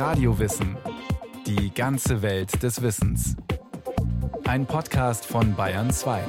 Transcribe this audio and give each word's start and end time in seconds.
Radiowissen. 0.00 0.78
Die 1.46 1.74
ganze 1.74 2.22
Welt 2.22 2.62
des 2.62 2.80
Wissens. 2.80 3.36
Ein 4.44 4.64
Podcast 4.64 5.26
von 5.26 5.54
Bayern 5.54 5.90
2. 5.90 6.24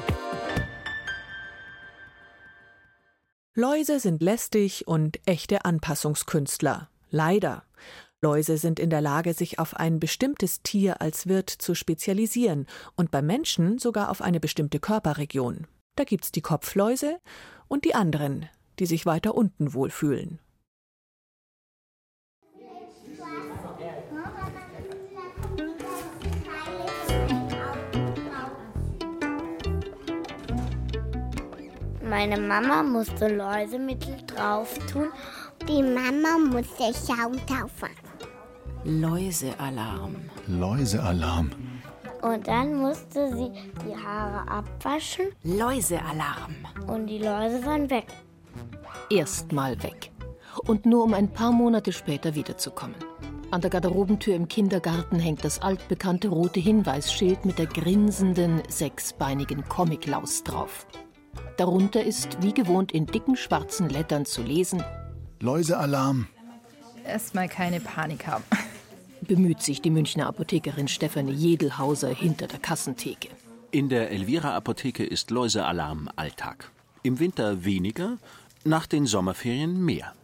Läuse 3.56 4.02
sind 4.02 4.22
lästig 4.22 4.90
und 4.90 5.22
echte 5.26 5.64
Anpassungskünstler. 5.64 6.90
Leider. 7.12 7.64
Läuse 8.20 8.58
sind 8.58 8.78
in 8.78 8.90
der 8.90 9.00
Lage, 9.00 9.34
sich 9.34 9.58
auf 9.58 9.74
ein 9.78 10.02
bestimmtes 10.02 10.62
Tier 10.64 11.00
als 11.00 11.28
Wirt 11.28 11.50
zu 11.50 11.74
spezialisieren 11.74 12.68
und 12.98 13.10
beim 13.10 13.26
Menschen 13.26 13.80
sogar 13.80 14.10
auf 14.10 14.22
eine 14.22 14.42
bestimmte 14.42 14.82
Körperregion. 14.82 15.66
Da 15.96 16.04
gibt's 16.04 16.34
die 16.34 16.42
Kopfläuse 16.42 17.20
und 17.70 17.86
die 17.86 17.96
anderen, 17.96 18.50
die 18.80 18.86
sich 18.86 19.06
weiter 19.06 19.34
unten 19.34 19.74
wohlfühlen. 19.74 20.42
Meine 32.12 32.38
Mama 32.38 32.84
musste 32.84 33.30
Läusemittel 33.30 34.18
drauf 34.28 34.78
tun. 34.92 35.08
Die 35.66 35.82
Mama 35.82 36.38
musste 36.38 36.92
Schaum 36.94 37.38
drauf 37.48 37.72
Läusealarm. 38.84 40.18
Läusealarm. 40.46 41.52
Und 42.22 42.46
dann 42.50 42.76
musste 42.76 43.34
sie 43.34 43.50
die 43.86 43.96
Haare 43.96 44.46
abwaschen. 44.46 45.28
Läusealarm. 45.44 46.54
Und 46.86 47.08
die 47.08 47.20
Läuse 47.20 47.66
waren 47.66 47.90
weg. 47.90 48.08
Erstmal 49.10 49.82
weg. 49.82 50.12
Und 50.68 50.86
nur 50.86 51.06
um 51.06 51.14
ein 51.14 51.32
paar 51.32 51.54
Monate 51.54 51.94
später 51.94 52.36
wiederzukommen. 52.36 52.98
An 53.52 53.62
der 53.62 53.70
Garderobentür 53.70 54.36
im 54.36 54.50
Kindergarten 54.50 55.18
hängt 55.18 55.46
das 55.46 55.62
altbekannte 55.62 56.28
rote 56.28 56.60
Hinweisschild 56.60 57.46
mit 57.46 57.58
der 57.58 57.68
grinsenden, 57.68 58.62
sechsbeinigen 58.68 59.64
Comiclaus 59.70 60.44
drauf. 60.44 60.86
Darunter 61.62 62.04
ist 62.04 62.42
wie 62.42 62.56
gewohnt 62.56 62.92
in 62.92 63.06
dicken 63.06 63.36
schwarzen 63.36 63.88
Lettern 63.88 64.26
zu 64.26 64.42
lesen: 64.42 64.84
Läusealarm. 65.42 66.26
Erstmal 67.06 67.48
keine 67.50 67.80
Panik 67.80 68.26
haben. 68.26 68.44
Bemüht 69.22 69.62
sich 69.62 69.80
die 69.80 69.92
Münchner 69.92 70.26
Apothekerin 70.26 70.88
Stefanie 70.88 71.34
Jedelhauser 71.34 72.10
hinter 72.10 72.48
der 72.48 72.58
Kassentheke. 72.58 73.30
In 73.70 73.90
der 73.90 74.10
Elvira-Apotheke 74.10 75.04
ist 75.04 75.30
Läusealarm 75.30 76.10
Alltag. 76.16 76.72
Im 77.04 77.20
Winter 77.20 77.64
weniger, 77.64 78.18
nach 78.64 78.88
den 78.88 79.06
Sommerferien 79.06 79.86
mehr. 79.86 80.16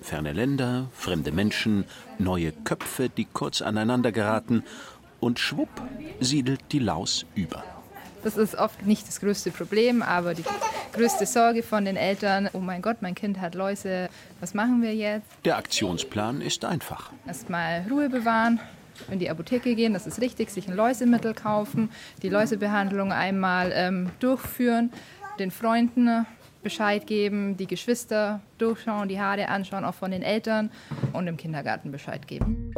Ferne 0.00 0.32
Länder, 0.32 0.90
fremde 0.94 1.32
Menschen, 1.32 1.86
neue 2.20 2.52
Köpfe, 2.52 3.08
die 3.08 3.24
kurz 3.24 3.62
aneinander 3.62 4.12
geraten 4.12 4.62
und 5.18 5.40
schwupp 5.40 5.82
siedelt 6.20 6.60
die 6.70 6.78
Laus 6.78 7.26
über. 7.34 7.64
Das 8.24 8.38
ist 8.38 8.54
oft 8.54 8.86
nicht 8.86 9.06
das 9.06 9.20
größte 9.20 9.50
Problem, 9.50 10.00
aber 10.00 10.32
die 10.32 10.44
größte 10.94 11.26
Sorge 11.26 11.64
von 11.64 11.84
den 11.84 11.96
Eltern, 11.96 12.48
oh 12.52 12.58
mein 12.58 12.80
Gott, 12.80 12.98
mein 13.00 13.16
Kind 13.16 13.40
hat 13.40 13.56
Läuse, 13.56 14.08
was 14.38 14.54
machen 14.54 14.80
wir 14.80 14.94
jetzt? 14.94 15.26
Der 15.44 15.56
Aktionsplan 15.56 16.40
ist 16.40 16.64
einfach. 16.64 17.10
Erstmal 17.26 17.84
Ruhe 17.90 18.08
bewahren, 18.08 18.60
in 19.10 19.18
die 19.18 19.28
Apotheke 19.28 19.74
gehen, 19.74 19.92
das 19.92 20.06
ist 20.06 20.20
richtig, 20.20 20.50
sich 20.50 20.68
ein 20.68 20.76
Läusemittel 20.76 21.34
kaufen, 21.34 21.90
die 22.22 22.28
Läusebehandlung 22.28 23.10
einmal 23.10 23.72
ähm, 23.74 24.10
durchführen, 24.20 24.92
den 25.40 25.50
Freunden 25.50 26.26
Bescheid 26.62 27.08
geben, 27.08 27.56
die 27.56 27.66
Geschwister 27.66 28.40
durchschauen, 28.58 29.08
die 29.08 29.20
Haare 29.20 29.48
anschauen, 29.48 29.84
auch 29.84 29.94
von 29.94 30.12
den 30.12 30.22
Eltern 30.22 30.70
und 31.12 31.26
im 31.26 31.36
Kindergarten 31.36 31.90
Bescheid 31.90 32.26
geben. 32.28 32.72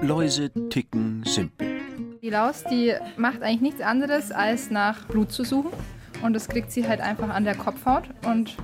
Läuse 0.00 0.50
ticken 0.70 1.24
simpel. 1.24 1.75
Die 2.26 2.32
Laus, 2.32 2.64
die 2.68 2.92
macht 3.16 3.40
eigentlich 3.42 3.60
nichts 3.60 3.80
anderes, 3.80 4.32
als 4.32 4.68
nach 4.68 5.04
Blut 5.04 5.30
zu 5.30 5.44
suchen. 5.44 5.70
Und 6.24 6.32
das 6.32 6.48
kriegt 6.48 6.72
sie 6.72 6.88
halt 6.88 7.00
einfach 7.00 7.28
an 7.28 7.44
der 7.44 7.54
Kopfhaut 7.54 8.02
und 8.24 8.56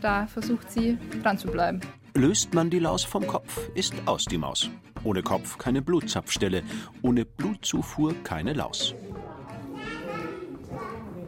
da 0.00 0.26
versucht 0.26 0.72
sie 0.72 0.98
dran 1.22 1.38
zu 1.38 1.46
bleiben. 1.46 1.78
Löst 2.16 2.52
man 2.52 2.68
die 2.68 2.80
Laus 2.80 3.04
vom 3.04 3.24
Kopf, 3.24 3.60
ist 3.76 3.94
aus 4.06 4.24
die 4.24 4.38
Maus. 4.38 4.70
Ohne 5.04 5.22
Kopf 5.22 5.56
keine 5.56 5.82
Blutzapfstelle, 5.82 6.64
ohne 7.00 7.24
Blutzufuhr 7.24 8.12
keine 8.24 8.54
Laus. 8.54 8.92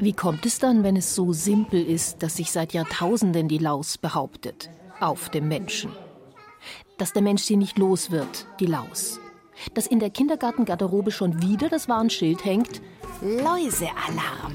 Wie 0.00 0.14
kommt 0.14 0.46
es 0.46 0.58
dann, 0.58 0.82
wenn 0.82 0.96
es 0.96 1.14
so 1.14 1.32
simpel 1.32 1.80
ist, 1.80 2.24
dass 2.24 2.38
sich 2.38 2.50
seit 2.50 2.72
Jahrtausenden 2.72 3.46
die 3.46 3.58
Laus 3.58 3.98
behauptet? 3.98 4.68
Auf 4.98 5.28
dem 5.28 5.46
Menschen. 5.46 5.92
Dass 6.96 7.12
der 7.12 7.22
Mensch 7.22 7.42
sie 7.42 7.56
nicht 7.56 7.78
los 7.78 8.10
wird, 8.10 8.48
die 8.58 8.66
Laus. 8.66 9.20
Dass 9.74 9.86
in 9.86 10.00
der 10.00 10.10
Kindergartengarderobe 10.10 11.10
schon 11.10 11.42
wieder 11.42 11.68
das 11.68 11.88
Warnschild 11.88 12.44
hängt: 12.44 12.80
Läusealarm. 13.20 14.54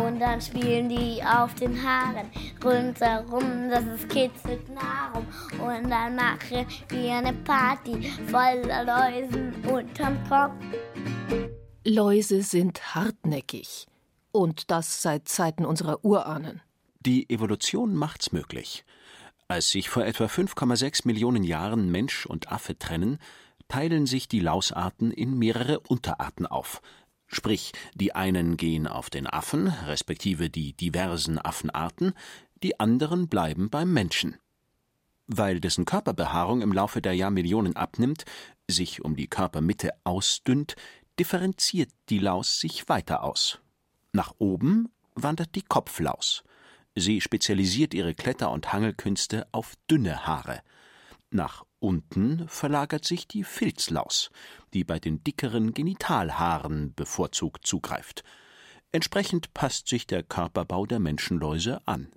Und 0.00 0.20
dann 0.20 0.40
spielen 0.40 0.88
die 0.88 1.22
auf 1.22 1.54
den 1.54 1.76
Haaren 1.82 2.30
rundherum, 2.64 3.68
dass 3.68 3.84
es 3.84 4.08
kitzelt 4.08 4.68
Nahrung. 4.70 5.26
Und 5.52 5.90
dann 5.90 6.16
machen 6.16 6.66
wir 6.88 7.12
eine 7.12 7.32
Party 7.34 8.10
voller 8.28 8.84
Läusen 8.84 9.52
unterm 9.66 10.16
Kopf. 10.28 10.54
Läuse 11.84 12.42
sind 12.42 12.94
hartnäckig. 12.94 13.86
Und 14.30 14.70
das 14.70 15.02
seit 15.02 15.28
Zeiten 15.28 15.66
unserer 15.66 16.04
Urahnen. 16.04 16.62
Die 17.00 17.28
Evolution 17.28 17.94
macht's 17.94 18.32
möglich. 18.32 18.84
Als 19.48 19.70
sich 19.70 19.90
vor 19.90 20.06
etwa 20.06 20.24
5,6 20.24 21.06
Millionen 21.06 21.44
Jahren 21.44 21.90
Mensch 21.90 22.24
und 22.24 22.50
Affe 22.50 22.78
trennen, 22.78 23.18
teilen 23.72 24.04
sich 24.04 24.28
die 24.28 24.40
Lausarten 24.40 25.10
in 25.10 25.38
mehrere 25.38 25.80
Unterarten 25.80 26.46
auf. 26.46 26.82
Sprich, 27.26 27.72
die 27.94 28.14
einen 28.14 28.58
gehen 28.58 28.86
auf 28.86 29.08
den 29.08 29.26
Affen, 29.26 29.68
respektive 29.68 30.50
die 30.50 30.74
diversen 30.74 31.38
Affenarten, 31.38 32.12
die 32.62 32.78
anderen 32.78 33.28
bleiben 33.28 33.70
beim 33.70 33.90
Menschen. 33.90 34.36
Weil 35.26 35.58
dessen 35.58 35.86
Körperbehaarung 35.86 36.60
im 36.60 36.70
Laufe 36.70 37.00
der 37.00 37.14
Jahrmillionen 37.14 37.74
abnimmt, 37.74 38.26
sich 38.68 39.02
um 39.02 39.16
die 39.16 39.28
Körpermitte 39.28 39.92
ausdünnt, 40.04 40.76
differenziert 41.18 41.88
die 42.10 42.18
Laus 42.18 42.60
sich 42.60 42.90
weiter 42.90 43.22
aus. 43.24 43.58
Nach 44.12 44.34
oben 44.36 44.90
wandert 45.14 45.54
die 45.54 45.62
Kopflaus. 45.62 46.44
Sie 46.94 47.22
spezialisiert 47.22 47.94
ihre 47.94 48.12
Kletter- 48.12 48.50
und 48.50 48.74
Hangelkünste 48.74 49.46
auf 49.50 49.76
dünne 49.90 50.26
Haare. 50.26 50.60
Nach 51.34 51.64
unten 51.78 52.46
verlagert 52.46 53.06
sich 53.06 53.26
die 53.26 53.42
Filzlaus, 53.42 54.30
die 54.74 54.84
bei 54.84 54.98
den 54.98 55.24
dickeren 55.24 55.72
Genitalhaaren 55.72 56.92
bevorzugt 56.94 57.66
zugreift. 57.66 58.22
Entsprechend 58.92 59.54
passt 59.54 59.88
sich 59.88 60.06
der 60.06 60.22
Körperbau 60.22 60.84
der 60.84 60.98
Menschenläuse 60.98 61.80
an. 61.86 62.08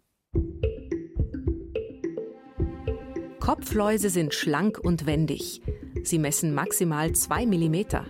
Kopfläuse 3.40 4.10
sind 4.10 4.34
schlank 4.34 4.80
und 4.80 5.06
wendig. 5.06 5.62
Sie 6.04 6.20
messen 6.20 6.54
maximal 6.54 7.14
zwei 7.14 7.46
Millimeter. 7.46 8.06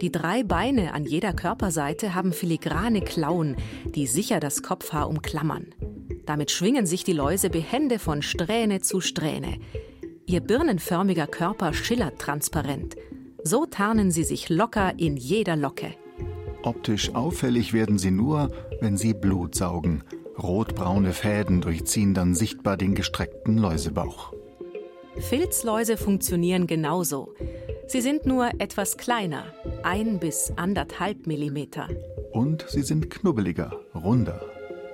Die 0.00 0.10
drei 0.10 0.44
Beine 0.44 0.94
an 0.94 1.04
jeder 1.04 1.34
Körperseite 1.34 2.14
haben 2.14 2.32
filigrane 2.32 3.02
Klauen, 3.02 3.56
die 3.84 4.06
sicher 4.06 4.40
das 4.40 4.62
Kopfhaar 4.62 5.10
umklammern. 5.10 5.74
Damit 6.24 6.50
schwingen 6.50 6.86
sich 6.86 7.04
die 7.04 7.12
Läuse 7.12 7.50
behende 7.50 7.98
von 7.98 8.22
Strähne 8.22 8.80
zu 8.80 9.02
Strähne. 9.02 9.58
Ihr 10.26 10.40
birnenförmiger 10.40 11.26
Körper 11.26 11.72
schillert 11.72 12.18
transparent. 12.18 12.96
So 13.44 13.66
tarnen 13.66 14.10
sie 14.10 14.24
sich 14.24 14.48
locker 14.48 14.98
in 14.98 15.16
jeder 15.16 15.56
Locke. 15.56 15.94
Optisch 16.62 17.14
auffällig 17.14 17.72
werden 17.72 17.98
sie 17.98 18.12
nur, 18.12 18.50
wenn 18.80 18.96
sie 18.96 19.14
Blut 19.14 19.54
saugen. 19.54 20.04
Rotbraune 20.40 21.12
Fäden 21.12 21.60
durchziehen 21.60 22.14
dann 22.14 22.34
sichtbar 22.34 22.76
den 22.76 22.94
gestreckten 22.94 23.58
Läusebauch. 23.58 24.32
Filzläuse 25.18 25.96
funktionieren 25.96 26.66
genauso. 26.66 27.34
Sie 27.86 28.00
sind 28.00 28.24
nur 28.24 28.48
etwas 28.58 28.96
kleiner, 28.96 29.44
ein 29.82 30.18
bis 30.20 30.52
anderthalb 30.56 31.26
Millimeter. 31.26 31.88
Und 32.30 32.64
sie 32.68 32.82
sind 32.82 33.10
knubbeliger, 33.10 33.72
runder. 33.94 34.40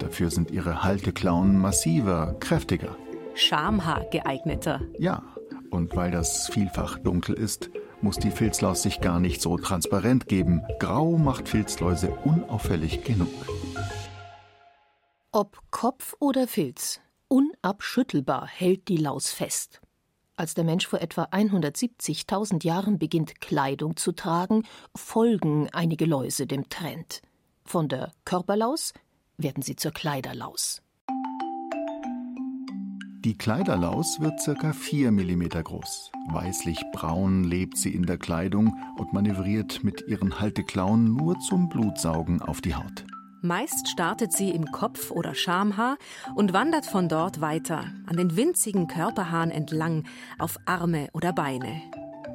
Dafür 0.01 0.31
sind 0.31 0.51
ihre 0.51 0.83
Halteklauen 0.83 1.59
massiver, 1.59 2.37
kräftiger. 2.41 2.97
Schamhaar 3.39 4.05
geeigneter. 4.11 4.81
Ja, 4.99 5.23
und 5.71 5.95
weil 5.95 6.11
das 6.11 6.49
vielfach 6.49 6.99
dunkel 6.99 7.35
ist, 7.35 7.71
muss 8.01 8.17
die 8.17 8.31
Filzlaus 8.31 8.83
sich 8.83 9.01
gar 9.01 9.21
nicht 9.21 9.41
so 9.41 9.57
transparent 9.57 10.29
geben. 10.29 10.63
Grau 10.79 11.17
macht 11.17 11.49
Filzläuse 11.49 12.11
unauffällig 12.25 13.05
genug. 13.05 13.29
Ob 15.33 15.59
Kopf 15.71 16.15
oder 16.21 16.49
Filz, 16.49 17.01
unabschüttelbar 17.29 18.47
hält 18.47 18.89
die 18.89 18.97
Laus 18.97 19.31
fest. 19.31 19.81
Als 20.37 20.55
der 20.55 20.65
Mensch 20.65 20.87
vor 20.87 21.01
etwa 21.01 21.25
170.000 21.25 22.65
Jahren 22.65 22.99
beginnt, 22.99 23.41
Kleidung 23.41 23.97
zu 23.97 24.13
tragen, 24.13 24.65
folgen 24.95 25.69
einige 25.73 26.07
Läuse 26.07 26.47
dem 26.47 26.69
Trend. 26.69 27.23
Von 27.65 27.89
der 27.89 28.13
Körperlaus 28.25 28.95
werden 29.37 29.63
sie 29.63 29.77
zur 29.77 29.93
Kleiderlaus. 29.93 30.81
Die 33.29 33.37
Kleiderlaus 33.37 34.21
wird 34.21 34.41
ca. 34.43 34.73
4 34.73 35.13
mm 35.13 35.49
groß. 35.63 36.11
Weißlich-braun 36.31 37.45
lebt 37.45 37.77
sie 37.77 37.95
in 37.95 38.07
der 38.07 38.17
Kleidung 38.17 38.75
und 38.97 39.13
manövriert 39.13 39.85
mit 39.85 40.09
ihren 40.09 40.41
Halteklauen 40.41 41.15
nur 41.15 41.39
zum 41.41 41.69
Blutsaugen 41.69 42.41
auf 42.41 42.63
die 42.63 42.75
Haut. 42.75 43.05
Meist 43.43 43.87
startet 43.89 44.33
sie 44.33 44.49
im 44.49 44.65
Kopf 44.73 45.11
oder 45.11 45.35
Schamhaar 45.35 45.99
und 46.37 46.55
wandert 46.55 46.87
von 46.87 47.11
dort 47.11 47.43
weiter, 47.43 47.85
an 48.07 48.17
den 48.17 48.35
winzigen 48.35 48.87
Körperhaaren 48.87 49.51
entlang, 49.51 50.05
auf 50.39 50.57
Arme 50.65 51.09
oder 51.13 51.35
Beine. 51.35 51.83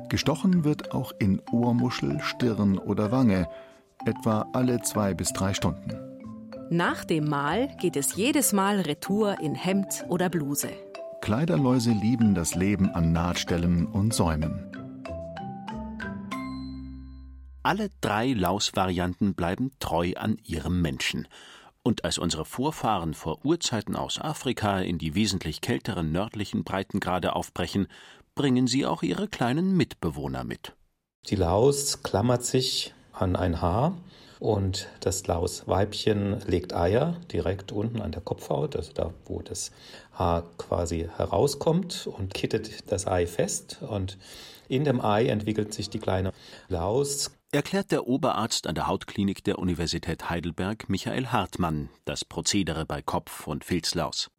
Gestochen 0.10 0.64
wird 0.64 0.92
auch 0.92 1.12
in 1.18 1.42
Ohrmuschel, 1.52 2.20
Stirn 2.20 2.78
oder 2.78 3.12
Wange, 3.12 3.48
etwa 4.06 4.46
alle 4.54 4.80
zwei 4.84 5.16
bis 5.16 5.34
drei 5.34 5.56
Stunden. 5.56 6.03
Nach 6.70 7.04
dem 7.04 7.26
Mal 7.26 7.76
geht 7.78 7.96
es 7.96 8.16
jedes 8.16 8.54
Mal 8.54 8.80
retour 8.80 9.40
in 9.42 9.54
Hemd 9.54 10.06
oder 10.08 10.30
Bluse. 10.30 10.70
Kleiderläuse 11.22 11.92
lieben 11.92 12.36
das 12.36 12.56
Leben 12.56 12.90
an 12.90 13.12
Nahtstellen 13.12 13.86
und 13.86 14.14
Säumen. 14.14 14.72
Alle 17.64 17.90
drei 18.02 18.34
Lausvarianten 18.34 19.36
bleiben 19.36 19.72
treu 19.80 20.14
an 20.16 20.38
ihrem 20.44 20.82
Menschen. 20.82 21.28
Und 21.84 22.06
als 22.06 22.18
unsere 22.18 22.46
Vorfahren 22.46 23.14
vor 23.14 23.46
Urzeiten 23.46 23.96
aus 23.96 24.20
Afrika 24.20 24.80
in 24.80 24.98
die 24.98 25.16
wesentlich 25.16 25.62
kälteren 25.62 26.12
nördlichen 26.12 26.64
Breitengrade 26.64 27.36
aufbrechen, 27.36 27.88
bringen 28.36 28.68
sie 28.68 28.86
auch 28.86 29.04
ihre 29.04 29.28
kleinen 29.28 29.76
Mitbewohner 29.76 30.44
mit. 30.44 30.74
Die 31.28 31.36
Laus 31.36 32.04
klammert 32.04 32.44
sich 32.44 32.94
an 33.12 33.36
ein 33.36 33.62
Haar 33.62 33.98
und 34.44 34.90
das 35.00 35.26
Lausweibchen 35.26 36.42
legt 36.48 36.76
Eier 36.76 37.16
direkt 37.32 37.72
unten 37.72 38.02
an 38.02 38.12
der 38.12 38.20
Kopfhaut, 38.20 38.76
also 38.76 38.92
da, 38.92 39.14
wo 39.24 39.42
das 39.42 39.72
Haar 40.12 40.44
quasi 40.58 41.10
herauskommt 41.16 42.08
und 42.08 42.34
kittet 42.34 42.92
das 42.92 43.08
Ei 43.08 43.26
fest. 43.26 43.78
Und 43.82 44.18
in 44.68 44.84
dem 44.84 45.00
Ei 45.00 45.28
entwickelt 45.28 45.74
sich 45.74 45.90
die 45.90 46.00
kleine 46.00 46.34
Laus. 46.68 47.32
Erklärt 47.54 47.92
der 47.94 48.06
Oberarzt 48.06 48.68
an 48.68 48.76
der 48.76 48.88
Hautklinik 48.88 49.46
der 49.46 49.60
Universität 49.60 50.30
Heidelberg, 50.30 50.90
Michael 50.90 51.28
Hartmann, 51.28 51.88
das 52.04 52.26
Prozedere 52.26 52.86
bei 52.86 53.02
Kopf- 53.02 53.48
und 53.48 53.64
Filzlaus. 53.64 54.30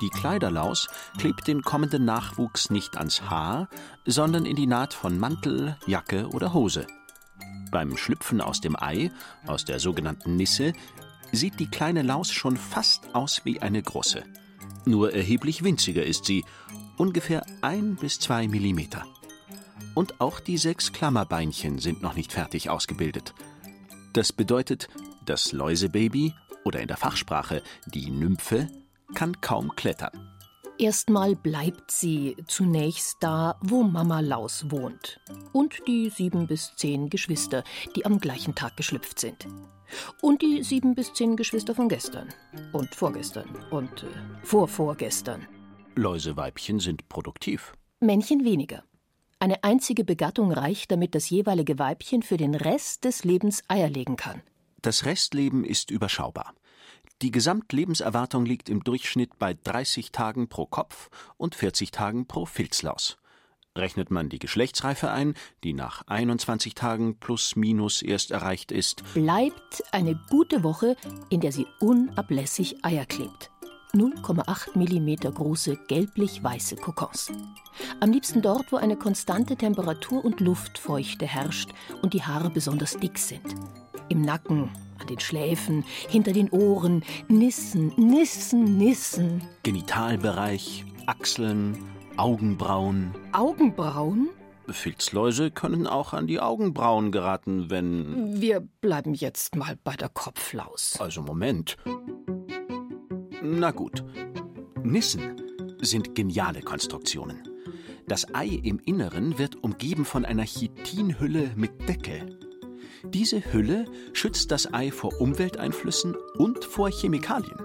Die 0.00 0.10
Kleiderlaus 0.10 0.88
klebt 1.18 1.48
den 1.48 1.62
kommenden 1.62 2.04
Nachwuchs 2.04 2.70
nicht 2.70 2.96
ans 2.96 3.22
Haar, 3.22 3.68
sondern 4.06 4.46
in 4.46 4.54
die 4.54 4.66
Naht 4.66 4.94
von 4.94 5.18
Mantel, 5.18 5.76
Jacke 5.86 6.28
oder 6.28 6.54
Hose. 6.54 6.86
Beim 7.70 7.96
Schlüpfen 7.96 8.40
aus 8.40 8.60
dem 8.60 8.76
Ei, 8.80 9.10
aus 9.46 9.64
der 9.64 9.80
sogenannten 9.80 10.36
Nisse, 10.36 10.72
sieht 11.32 11.58
die 11.58 11.66
kleine 11.66 12.02
Laus 12.02 12.30
schon 12.30 12.56
fast 12.56 13.14
aus 13.14 13.42
wie 13.44 13.60
eine 13.60 13.82
große. 13.82 14.22
Nur 14.84 15.12
erheblich 15.12 15.64
winziger 15.64 16.04
ist 16.04 16.24
sie, 16.24 16.44
ungefähr 16.96 17.44
ein 17.60 17.96
bis 17.96 18.20
zwei 18.20 18.48
Millimeter. 18.48 19.04
Und 19.94 20.20
auch 20.20 20.40
die 20.40 20.58
sechs 20.58 20.92
Klammerbeinchen 20.92 21.78
sind 21.78 22.02
noch 22.02 22.14
nicht 22.14 22.32
fertig 22.32 22.70
ausgebildet. 22.70 23.34
Das 24.12 24.32
bedeutet, 24.32 24.88
das 25.26 25.52
Läusebaby 25.52 26.34
oder 26.64 26.80
in 26.80 26.88
der 26.88 26.96
Fachsprache 26.96 27.62
die 27.86 28.10
Nymphe 28.10 28.68
kann 29.18 29.40
kaum 29.40 29.74
klettern. 29.74 30.12
Erstmal 30.78 31.34
bleibt 31.34 31.90
sie 31.90 32.36
zunächst 32.46 33.16
da, 33.18 33.58
wo 33.60 33.82
Mama 33.82 34.20
Laus 34.20 34.70
wohnt. 34.70 35.18
Und 35.52 35.74
die 35.88 36.08
sieben 36.08 36.46
bis 36.46 36.76
zehn 36.76 37.10
Geschwister, 37.10 37.64
die 37.96 38.06
am 38.06 38.20
gleichen 38.20 38.54
Tag 38.54 38.76
geschlüpft 38.76 39.18
sind. 39.18 39.48
Und 40.22 40.40
die 40.40 40.62
sieben 40.62 40.94
bis 40.94 41.12
zehn 41.14 41.36
Geschwister 41.36 41.74
von 41.74 41.88
gestern. 41.88 42.28
Und 42.72 42.94
vorgestern. 42.94 43.48
Und 43.72 44.04
äh, 44.04 44.06
vorvorgestern. 44.44 45.48
Läuseweibchen 45.96 46.78
sind 46.78 47.08
produktiv. 47.08 47.72
Männchen 47.98 48.44
weniger. 48.44 48.84
Eine 49.40 49.64
einzige 49.64 50.04
Begattung 50.04 50.52
reicht, 50.52 50.92
damit 50.92 51.16
das 51.16 51.28
jeweilige 51.28 51.80
Weibchen 51.80 52.22
für 52.22 52.36
den 52.36 52.54
Rest 52.54 53.02
des 53.02 53.24
Lebens 53.24 53.64
Eier 53.66 53.90
legen 53.90 54.14
kann. 54.14 54.42
Das 54.80 55.06
Restleben 55.06 55.64
ist 55.64 55.90
überschaubar. 55.90 56.54
Die 57.20 57.32
Gesamtlebenserwartung 57.32 58.46
liegt 58.46 58.68
im 58.68 58.84
Durchschnitt 58.84 59.40
bei 59.40 59.54
30 59.64 60.12
Tagen 60.12 60.48
pro 60.48 60.66
Kopf 60.66 61.10
und 61.36 61.56
40 61.56 61.90
Tagen 61.90 62.26
pro 62.26 62.46
Filzlaus. 62.46 63.18
Rechnet 63.76 64.12
man 64.12 64.28
die 64.28 64.38
Geschlechtsreife 64.38 65.10
ein, 65.10 65.34
die 65.64 65.72
nach 65.72 66.06
21 66.06 66.76
Tagen 66.76 67.16
plus 67.16 67.56
minus 67.56 68.02
erst 68.02 68.30
erreicht 68.30 68.70
ist, 68.70 69.02
bleibt 69.14 69.82
eine 69.90 70.14
gute 70.30 70.62
Woche, 70.62 70.96
in 71.28 71.40
der 71.40 71.50
sie 71.50 71.66
unablässig 71.80 72.84
Eier 72.84 73.04
klebt. 73.04 73.50
0,8 73.94 74.76
mm 74.76 75.34
große 75.34 75.76
gelblich-weiße 75.88 76.76
Kokons. 76.76 77.32
Am 77.98 78.12
liebsten 78.12 78.42
dort, 78.42 78.70
wo 78.70 78.76
eine 78.76 78.96
konstante 78.96 79.56
Temperatur 79.56 80.24
und 80.24 80.38
Luftfeuchte 80.38 81.26
herrscht 81.26 81.70
und 82.02 82.14
die 82.14 82.22
Haare 82.22 82.50
besonders 82.50 82.96
dick 82.96 83.18
sind. 83.18 83.56
Im 84.08 84.22
Nacken, 84.22 84.70
an 84.98 85.06
den 85.06 85.20
Schläfen, 85.20 85.84
hinter 86.08 86.32
den 86.32 86.50
Ohren, 86.50 87.04
Nissen, 87.28 87.92
Nissen, 87.96 88.78
Nissen. 88.78 89.42
Genitalbereich, 89.62 90.84
Achseln, 91.06 91.78
Augenbrauen. 92.16 93.14
Augenbrauen? 93.32 94.30
Filzläuse 94.68 95.50
können 95.50 95.86
auch 95.86 96.12
an 96.12 96.26
die 96.26 96.40
Augenbrauen 96.40 97.12
geraten, 97.12 97.70
wenn. 97.70 98.40
Wir 98.40 98.60
bleiben 98.60 99.14
jetzt 99.14 99.56
mal 99.56 99.78
bei 99.82 99.94
der 99.94 100.08
Kopflaus. 100.08 100.96
Also 101.00 101.22
Moment. 101.22 101.76
Na 103.42 103.70
gut. 103.70 104.04
Nissen 104.82 105.36
sind 105.80 106.14
geniale 106.14 106.60
Konstruktionen. 106.60 107.42
Das 108.06 108.34
Ei 108.34 108.60
im 108.62 108.80
Inneren 108.84 109.38
wird 109.38 109.62
umgeben 109.62 110.04
von 110.04 110.24
einer 110.24 110.44
Chitinhülle 110.44 111.50
mit 111.56 111.88
Deckel. 111.88 112.38
Diese 113.04 113.52
Hülle 113.52 113.84
schützt 114.12 114.50
das 114.50 114.72
Ei 114.72 114.90
vor 114.90 115.20
Umwelteinflüssen 115.20 116.16
und 116.36 116.64
vor 116.64 116.90
Chemikalien. 116.90 117.58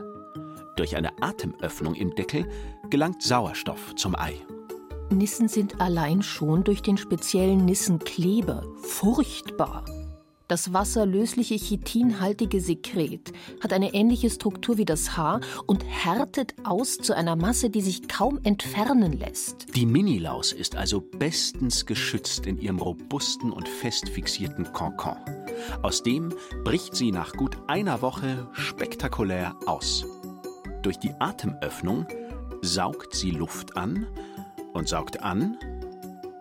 Durch 0.76 0.96
eine 0.96 1.12
Atemöffnung 1.22 1.96
im 1.96 2.16
Deckel 2.16 2.48
gelangt 2.90 3.22
Sauerstoff 3.24 3.96
zum 3.96 4.16
Ei. 4.16 4.36
Nissen 5.10 5.48
sind 5.48 5.80
allein 5.82 6.22
schon 6.22 6.64
durch 6.64 6.82
den 6.82 6.98
speziellen 6.98 7.66
Nissenkleber 7.66 8.64
furchtbar. 8.82 9.86
Das 10.50 10.74
wasserlösliche 10.74 11.56
chitinhaltige 11.56 12.60
Sekret 12.60 13.32
hat 13.62 13.72
eine 13.72 13.94
ähnliche 13.94 14.30
Struktur 14.30 14.78
wie 14.78 14.86
das 14.86 15.16
Haar 15.16 15.40
und 15.68 15.86
härtet 15.86 16.54
aus 16.66 16.98
zu 16.98 17.16
einer 17.16 17.38
Masse, 17.38 17.70
die 17.70 17.82
sich 17.82 18.10
kaum 18.10 18.40
entfernen 18.44 19.14
lässt. 19.14 19.74
Die 19.76 19.86
Minilaus 19.86 20.52
ist 20.52 20.76
also 20.76 21.00
bestens 21.00 21.86
geschützt 21.86 22.46
in 22.46 22.60
ihrem 22.60 22.80
robusten 22.80 23.52
und 23.52 23.70
fest 23.70 24.10
fixierten 24.10 24.72
Konkon. 24.74 25.16
Aus 25.82 26.04
dem 26.04 26.34
bricht 26.66 26.96
sie 26.96 27.12
nach 27.12 27.34
gut 27.34 27.58
einer 27.68 28.02
Woche 28.02 28.50
spektakulär 28.52 29.56
aus. 29.66 30.06
Durch 30.82 31.00
die 31.00 31.14
Atemöffnung 31.20 32.06
saugt 32.62 33.16
sie 33.16 33.32
Luft 33.32 33.78
an 33.78 34.08
und 34.74 34.90
saugt 34.90 35.24
an 35.24 35.58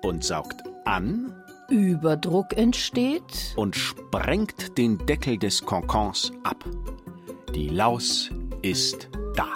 und 0.02 0.24
saugt 0.24 0.64
an 0.84 1.31
Überdruck 1.72 2.54
entsteht 2.58 3.54
und 3.56 3.74
sprengt 3.74 4.76
den 4.76 4.98
Deckel 5.06 5.38
des 5.38 5.64
Konkons 5.64 6.30
ab. 6.44 6.68
Die 7.54 7.70
Laus 7.70 8.28
ist 8.60 9.08
da. 9.34 9.48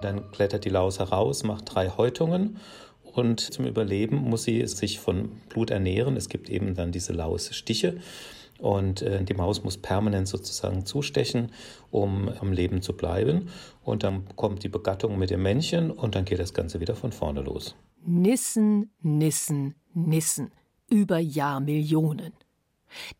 Dann 0.00 0.30
klettert 0.30 0.64
die 0.64 0.70
Laus 0.70 0.98
heraus, 0.98 1.44
macht 1.44 1.74
drei 1.74 1.90
Häutungen 1.90 2.56
und 3.02 3.40
zum 3.40 3.66
Überleben 3.66 4.16
muss 4.16 4.44
sie 4.44 4.66
sich 4.66 4.98
von 4.98 5.32
Blut 5.50 5.70
ernähren. 5.70 6.16
Es 6.16 6.30
gibt 6.30 6.48
eben 6.48 6.74
dann 6.74 6.90
diese 6.90 7.12
Lausstiche 7.12 7.98
und 8.58 9.02
äh, 9.02 9.22
die 9.24 9.34
Maus 9.34 9.62
muss 9.62 9.76
permanent 9.76 10.26
sozusagen 10.26 10.86
zustechen, 10.86 11.52
um 11.90 12.30
am 12.40 12.50
Leben 12.50 12.80
zu 12.80 12.94
bleiben. 12.94 13.50
Und 13.82 14.04
dann 14.04 14.24
kommt 14.36 14.62
die 14.62 14.70
Begattung 14.70 15.18
mit 15.18 15.28
dem 15.28 15.42
Männchen 15.42 15.90
und 15.90 16.14
dann 16.14 16.24
geht 16.24 16.38
das 16.38 16.54
Ganze 16.54 16.80
wieder 16.80 16.94
von 16.94 17.12
vorne 17.12 17.42
los. 17.42 17.76
Nissen, 18.06 18.90
Nissen, 19.02 19.74
Nissen 19.92 20.50
über 20.90 21.18
Jahrmillionen. 21.18 22.32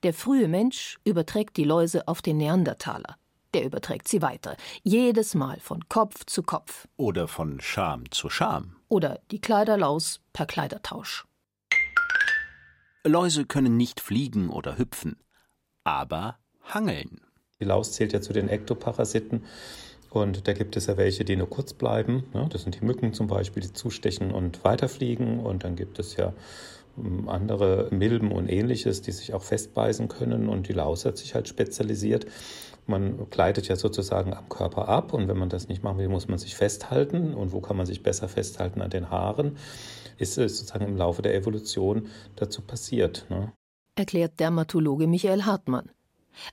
Der 0.02 0.14
frühe 0.14 0.49
Mensch 0.49 0.99
überträgt 1.04 1.56
die 1.56 1.64
Läuse 1.64 2.06
auf 2.09 2.23
den 2.23 2.37
Neandertaler. 2.37 3.16
Der 3.54 3.64
überträgt 3.64 4.09
sie 4.09 4.21
weiter, 4.21 4.56
jedes 4.83 5.35
Mal 5.35 5.61
von 5.61 5.88
Kopf 5.88 6.25
zu 6.26 6.42
Kopf. 6.42 6.88
Oder 6.97 7.28
von 7.28 7.61
Scham 7.61 8.11
zu 8.11 8.28
Scham. 8.28 8.76
Oder 8.88 9.21
die 9.30 9.40
Kleiderlaus 9.40 10.21
per 10.33 10.47
Kleidertausch. 10.47 11.25
Läuse 13.04 13.44
können 13.44 13.76
nicht 13.76 14.00
fliegen 14.00 14.49
oder 14.49 14.78
hüpfen, 14.78 15.16
aber 15.85 16.38
hangeln. 16.62 17.21
Die 17.61 17.64
Laus 17.64 17.92
zählt 17.92 18.12
ja 18.12 18.21
zu 18.21 18.33
den 18.33 18.49
Ektoparasiten. 18.49 19.44
Und 20.11 20.47
da 20.47 20.52
gibt 20.52 20.76
es 20.76 20.87
ja 20.87 20.97
welche, 20.97 21.25
die 21.25 21.37
nur 21.37 21.50
kurz 21.50 21.75
bleiben. 21.75 22.25
Das 22.50 22.62
sind 22.62 22.80
die 22.80 22.85
Mücken 22.85 23.12
zum 23.12 23.26
Beispiel, 23.26 23.62
die 23.62 23.73
zustechen 23.73 24.30
und 24.30 24.64
weiterfliegen. 24.64 25.40
Und 25.40 25.64
dann 25.64 25.76
gibt 25.76 25.99
es 25.99 26.16
ja 26.16 26.33
andere 27.26 27.88
Milben 27.90 28.32
und 28.32 28.48
ähnliches, 28.48 29.02
die 29.02 29.12
sich 29.12 29.34
auch 29.34 29.42
festbeißen 29.42 30.08
können. 30.08 30.48
Und 30.48 30.68
die 30.68 30.72
Laus 30.72 31.04
hat 31.04 31.18
sich 31.18 31.34
halt 31.34 31.48
spezialisiert. 31.48 32.26
Man 32.86 33.30
gleitet 33.30 33.68
ja 33.68 33.76
sozusagen 33.76 34.34
am 34.34 34.48
Körper 34.48 34.88
ab 34.88 35.14
und 35.14 35.26
wenn 35.28 35.38
man 35.38 35.48
das 35.48 35.68
nicht 35.68 35.82
machen 35.82 35.98
will, 35.98 36.08
muss 36.08 36.28
man 36.28 36.38
sich 36.38 36.54
festhalten. 36.54 37.34
Und 37.34 37.52
wo 37.52 37.60
kann 37.60 37.76
man 37.76 37.86
sich 37.86 38.02
besser 38.02 38.28
festhalten? 38.28 38.82
An 38.82 38.90
den 38.90 39.10
Haaren. 39.10 39.56
Ist 40.16 40.34
sozusagen 40.34 40.86
im 40.86 40.96
Laufe 40.96 41.22
der 41.22 41.34
Evolution 41.34 42.08
dazu 42.36 42.62
passiert. 42.62 43.26
Ne? 43.30 43.52
Erklärt 43.96 44.38
Dermatologe 44.38 45.06
Michael 45.06 45.44
Hartmann. 45.44 45.90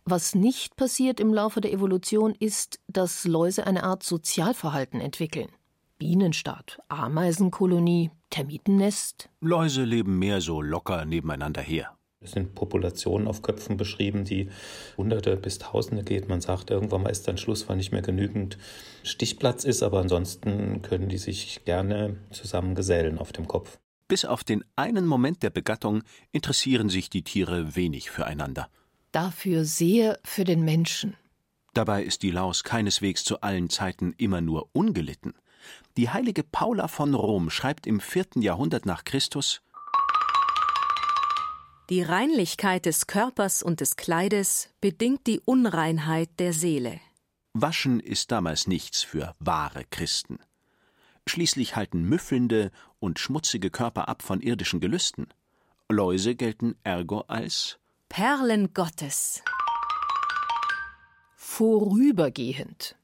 Was 0.05 0.36
nicht 0.36 0.75
passiert 0.75 1.19
im 1.19 1.33
Laufe 1.33 1.62
der 1.62 1.74
Evolution 1.74 2.36
ist, 2.39 2.79
dass 2.88 3.25
Läuse 3.25 3.65
eine 3.65 3.83
Art 3.83 4.03
Sozialverhalten 4.03 5.01
entwickeln. 5.01 5.50
Bienenstaat, 5.98 6.79
Ameisenkolonie, 6.88 8.12
Termitennest. 8.31 9.29
Läuse 9.41 9.83
leben 9.83 10.17
mehr 10.17 10.41
so 10.41 10.61
locker 10.63 11.05
nebeneinander 11.05 11.61
her. 11.61 11.95
Es 12.23 12.31
sind 12.31 12.53
Populationen 12.53 13.27
auf 13.27 13.41
Köpfen 13.41 13.77
beschrieben, 13.77 14.25
die 14.25 14.50
Hunderte 14.95 15.35
bis 15.38 15.57
Tausende 15.57 16.03
geht. 16.03 16.29
Man 16.29 16.39
sagt, 16.39 16.69
irgendwann 16.69 17.03
mal 17.03 17.09
ist 17.09 17.27
dann 17.27 17.38
Schluss, 17.38 17.67
weil 17.67 17.77
nicht 17.77 17.91
mehr 17.91 18.03
genügend 18.03 18.57
Stichplatz 19.03 19.63
ist, 19.63 19.81
aber 19.83 20.00
ansonsten 20.00 20.81
können 20.81 21.09
die 21.09 21.17
sich 21.17 21.65
gerne 21.65 22.17
zusammen 22.31 22.75
gesellen 22.75 23.17
auf 23.17 23.31
dem 23.31 23.47
Kopf. 23.47 23.79
Bis 24.07 24.25
auf 24.25 24.43
den 24.43 24.63
einen 24.75 25.07
Moment 25.07 25.41
der 25.41 25.50
Begattung 25.50 26.03
interessieren 26.31 26.89
sich 26.89 27.09
die 27.09 27.23
Tiere 27.23 27.75
wenig 27.75 28.11
füreinander. 28.11 28.69
Dafür 29.11 29.65
sehr 29.65 30.19
für 30.23 30.43
den 30.43 30.63
Menschen. 30.63 31.15
Dabei 31.73 32.03
ist 32.03 32.21
die 32.21 32.31
Laus 32.31 32.63
keineswegs 32.63 33.23
zu 33.23 33.41
allen 33.41 33.69
Zeiten 33.69 34.13
immer 34.17 34.41
nur 34.41 34.69
ungelitten. 34.73 35.33
Die 35.98 36.10
heilige 36.10 36.44
Paula 36.44 36.88
von 36.88 37.13
Rom 37.13 37.50
schreibt 37.50 37.88
im 37.88 38.00
vierten 38.00 38.41
Jahrhundert 38.41 38.86
nach 38.86 39.03
Christus 39.03 39.62
Die 41.89 42.01
Reinlichkeit 42.01 42.86
des 42.86 43.08
Körpers 43.08 43.63
und 43.63 43.82
des 43.82 43.96
Kleides 43.96 44.70
bedingt 44.80 45.27
die 45.27 45.39
Unreinheit 45.39 46.30
der 46.39 46.53
Seele. 46.53 47.00
Waschen 47.53 48.00
ist 48.00 48.32
damals 48.32 48.68
nichts 48.68 49.03
für 49.03 49.36
wahre 49.39 49.84
Christen. 49.89 50.39
Schließlich 51.27 51.75
halten 51.75 52.03
müffelnde 52.03 52.72
und 53.00 53.20
schmutzige 53.20 53.70
Körper 53.70 54.08
ab 54.08 54.22
von 54.22 54.41
irdischen 54.41 54.80
Gelüsten. 54.80 55.27
Läuse 55.89 56.36
gelten 56.36 56.75
ergo 56.84 57.22
als 57.27 57.77
Perlen 58.10 58.74
Gottes. 58.74 59.44
Vorübergehend. 61.36 62.96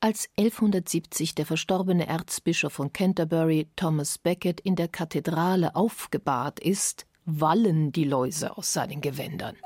Als 0.00 0.28
1170 0.38 1.34
der 1.34 1.46
verstorbene 1.46 2.06
Erzbischof 2.06 2.72
von 2.72 2.92
Canterbury, 2.92 3.68
Thomas 3.76 4.18
Becket, 4.18 4.60
in 4.60 4.76
der 4.76 4.88
Kathedrale 4.88 5.74
aufgebahrt 5.76 6.60
ist, 6.60 7.06
wallen 7.24 7.92
die 7.92 8.04
Läuse 8.04 8.56
aus 8.56 8.72
seinen 8.72 9.00
Gewändern. 9.00 9.56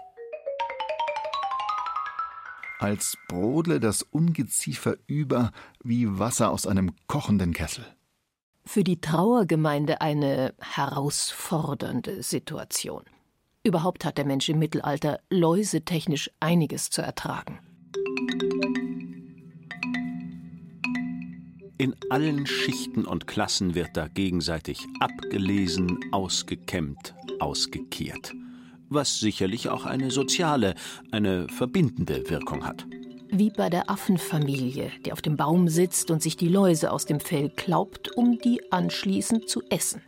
Als 2.79 3.17
brodle 3.29 3.81
das 3.81 4.03
Ungeziefer 4.03 4.97
über 5.07 5.53
wie 5.83 6.19
Wasser 6.19 6.51
aus 6.51 6.67
einem 6.67 6.93
kochenden 7.07 7.53
Kessel. 7.53 7.87
Für 8.67 8.83
die 8.83 9.01
Trauergemeinde 9.01 10.01
eine 10.01 10.55
herausfordernde 10.59 12.23
Situation. 12.23 13.05
Überhaupt 13.63 14.05
hat 14.05 14.19
der 14.19 14.27
Mensch 14.27 14.49
im 14.49 14.59
Mittelalter 14.59 15.21
läusetechnisch 15.31 16.31
einiges 16.41 16.91
zu 16.91 17.01
ertragen. 17.01 17.61
In 21.77 21.97
allen 22.09 22.47
Schichten 22.47 23.05
und 23.05 23.27
Klassen 23.27 23.75
wird 23.75 23.97
da 23.97 24.07
gegenseitig 24.07 24.87
abgelesen, 25.01 25.99
ausgekämmt, 26.13 27.15
ausgekehrt. 27.41 28.33
Was 28.89 29.19
sicherlich 29.19 29.69
auch 29.69 29.85
eine 29.85 30.13
soziale, 30.13 30.77
eine 31.11 31.49
verbindende 31.49 32.31
Wirkung 32.31 32.65
hat. 32.65 32.87
Wie 33.29 33.51
bei 33.51 33.71
der 33.71 33.91
Affenfamilie, 33.91 34.93
die 35.05 35.13
auf 35.13 35.21
dem 35.21 35.37
Baum 35.37 35.67
sitzt 35.67 36.13
und 36.13 36.23
sich 36.23 36.37
die 36.37 36.49
Läuse 36.49 36.93
aus 36.93 37.07
dem 37.07 37.19
Fell 37.19 37.51
klaubt, 37.51 38.17
um 38.17 38.39
die 38.39 38.61
anschließend 38.71 39.49
zu 39.49 39.61
essen. 39.69 40.01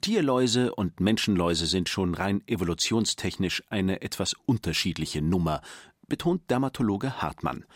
Tierläuse 0.00 0.74
und 0.74 1.00
Menschenläuse 1.00 1.66
sind 1.66 1.90
schon 1.90 2.14
rein 2.14 2.42
evolutionstechnisch 2.46 3.62
eine 3.68 4.00
etwas 4.00 4.34
unterschiedliche 4.46 5.20
Nummer, 5.20 5.60
betont 6.06 6.48
Dermatologe 6.50 7.20
Hartmann. 7.20 7.66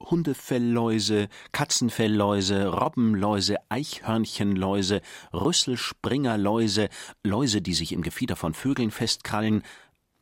Hundefelllläuse, 0.00 1.28
Katzenfelllläuse, 1.52 2.66
Robbenläuse, 2.66 3.56
Eichhörnchenläuse, 3.68 5.00
Rüsselspringerläuse, 5.32 6.88
Läuse, 7.22 7.62
die 7.62 7.74
sich 7.74 7.92
im 7.92 8.02
Gefieder 8.02 8.36
von 8.36 8.54
Vögeln 8.54 8.90
festkrallen. 8.90 9.62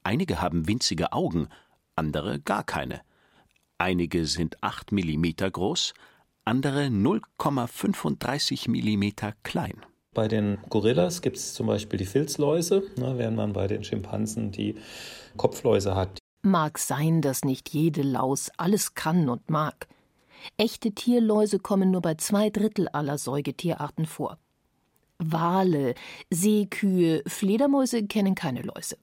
Einige 0.04 0.40
haben 0.40 0.68
winzige 0.68 1.12
Augen, 1.12 1.48
andere 1.96 2.40
gar 2.40 2.64
keine. 2.64 3.00
Einige 3.78 4.26
sind 4.26 4.62
acht 4.62 4.92
Millimeter 4.92 5.50
groß, 5.50 5.94
andere 6.44 6.86
0,35 6.86 8.70
Millimeter 8.70 9.34
klein. 9.42 9.84
Bei 10.14 10.28
den 10.28 10.58
Gorillas 10.68 11.22
gibt 11.22 11.38
es 11.38 11.54
zum 11.54 11.66
Beispiel 11.66 11.98
die 11.98 12.06
Filzläuse, 12.06 12.82
ne, 12.96 13.14
während 13.16 13.36
man 13.36 13.54
bei 13.54 13.66
den 13.66 13.82
Schimpansen 13.82 14.52
die 14.52 14.76
Kopfläuse 15.36 15.94
hat. 15.94 16.21
Mag 16.44 16.80
sein, 16.80 17.22
dass 17.22 17.44
nicht 17.44 17.68
jede 17.68 18.02
Laus 18.02 18.50
alles 18.56 18.94
kann 18.94 19.28
und 19.28 19.48
mag. 19.48 19.86
Echte 20.56 20.90
Tierläuse 20.90 21.60
kommen 21.60 21.92
nur 21.92 22.02
bei 22.02 22.16
zwei 22.16 22.50
Drittel 22.50 22.88
aller 22.88 23.16
Säugetierarten 23.16 24.06
vor. 24.06 24.38
Wale, 25.18 25.94
Seekühe, 26.30 27.22
Fledermäuse 27.28 28.04
kennen 28.08 28.34
keine 28.34 28.62
Läuse. 28.62 28.98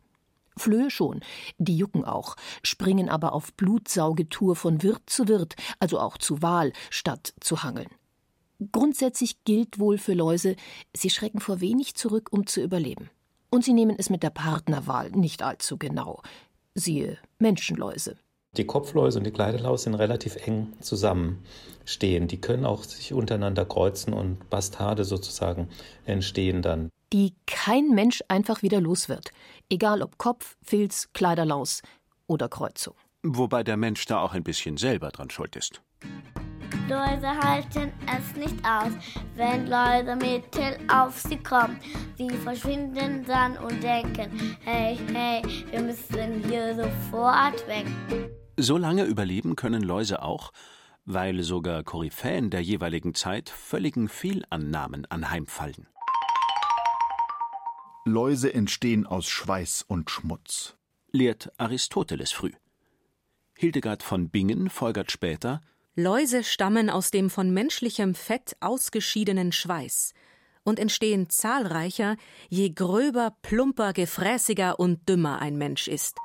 Flöhe 0.57 0.91
schon, 0.91 1.21
die 1.57 1.77
jucken 1.77 2.03
auch, 2.03 2.35
springen 2.61 3.07
aber 3.07 3.31
auf 3.31 3.53
Blutsaugetour 3.53 4.57
von 4.57 4.83
Wirt 4.83 5.09
zu 5.09 5.29
Wirt, 5.29 5.55
also 5.79 5.97
auch 5.97 6.17
zu 6.17 6.41
Wal, 6.41 6.73
statt 6.89 7.33
zu 7.39 7.63
hangeln. 7.63 7.87
Grundsätzlich 8.73 9.45
gilt 9.45 9.79
wohl 9.79 9.97
für 9.97 10.13
Läuse, 10.13 10.57
sie 10.93 11.09
schrecken 11.09 11.39
vor 11.39 11.61
wenig 11.61 11.95
zurück, 11.95 12.27
um 12.33 12.45
zu 12.45 12.61
überleben. 12.61 13.09
Und 13.49 13.63
sie 13.63 13.71
nehmen 13.71 13.95
es 13.97 14.09
mit 14.09 14.23
der 14.23 14.29
Partnerwahl 14.29 15.11
nicht 15.11 15.41
allzu 15.41 15.77
genau 15.77 16.21
siehe 16.75 17.17
Menschenläuse. 17.39 18.17
Die 18.57 18.65
Kopfläuse 18.65 19.19
und 19.19 19.25
die 19.25 19.31
Kleidelaus 19.31 19.83
sind 19.83 19.93
relativ 19.93 20.35
eng 20.47 20.73
zusammenstehen. 20.79 22.27
Die 22.27 22.41
können 22.41 22.65
auch 22.65 22.83
sich 22.83 23.13
untereinander 23.13 23.65
kreuzen 23.65 24.13
und 24.13 24.49
Bastarde 24.49 25.03
sozusagen 25.03 25.69
entstehen 26.05 26.61
dann. 26.61 26.89
Die 27.13 27.35
kein 27.45 27.89
Mensch 27.89 28.23
einfach 28.27 28.63
wieder 28.63 28.81
los 28.81 29.07
wird. 29.07 29.31
Egal 29.69 30.01
ob 30.01 30.17
Kopf, 30.17 30.57
Filz, 30.63 31.09
Kleiderlaus 31.13 31.81
oder 32.27 32.49
Kreuzung. 32.49 32.95
Wobei 33.23 33.63
der 33.63 33.77
Mensch 33.77 34.05
da 34.05 34.21
auch 34.21 34.33
ein 34.33 34.43
bisschen 34.43 34.77
selber 34.77 35.09
dran 35.09 35.29
schuld 35.29 35.55
ist. 35.55 35.81
Läuse 36.89 37.27
halten 37.27 37.91
es 38.07 38.35
nicht 38.35 38.65
aus, 38.65 38.91
wenn 39.35 39.67
Leute 39.67 40.15
mittel 40.15 40.77
auf 40.91 41.19
sie 41.19 41.37
kommen. 41.37 41.79
Sie 42.17 42.29
verschwinden 42.29 43.23
dann 43.25 43.57
und 43.57 43.81
denken, 43.83 44.57
hey, 44.61 44.97
hey, 45.13 45.41
wir 45.71 45.81
müssen 45.81 46.43
hier 46.49 46.75
sofort 46.75 47.67
weg. 47.67 47.85
So 48.57 48.77
lange 48.77 49.03
überleben 49.03 49.55
können 49.55 49.83
Läuse 49.83 50.21
auch, 50.21 50.51
weil 51.05 51.43
sogar 51.43 51.83
Koryphäen 51.83 52.49
der 52.49 52.61
jeweiligen 52.61 53.15
Zeit 53.15 53.49
völligen 53.49 54.09
Fehlannahmen 54.09 55.05
anheimfallen. 55.05 55.87
Läuse 58.05 58.53
entstehen 58.53 59.05
aus 59.05 59.27
Schweiß 59.27 59.85
und 59.87 60.09
Schmutz, 60.09 60.75
lehrt 61.11 61.51
Aristoteles 61.57 62.31
früh. 62.31 62.51
Hildegard 63.55 64.03
von 64.03 64.29
Bingen 64.29 64.69
folgert 64.69 65.11
später, 65.11 65.61
Läuse 65.99 66.43
stammen 66.43 66.89
aus 66.89 67.11
dem 67.11 67.29
von 67.29 67.53
menschlichem 67.53 68.15
Fett 68.15 68.55
ausgeschiedenen 68.61 69.51
Schweiß 69.51 70.13
und 70.63 70.79
entstehen 70.79 71.29
zahlreicher, 71.29 72.15
je 72.47 72.69
gröber, 72.69 73.35
plumper, 73.41 73.91
gefräßiger 73.91 74.79
und 74.79 75.09
dümmer 75.09 75.39
ein 75.41 75.57
Mensch 75.57 75.87
ist. 75.87 76.15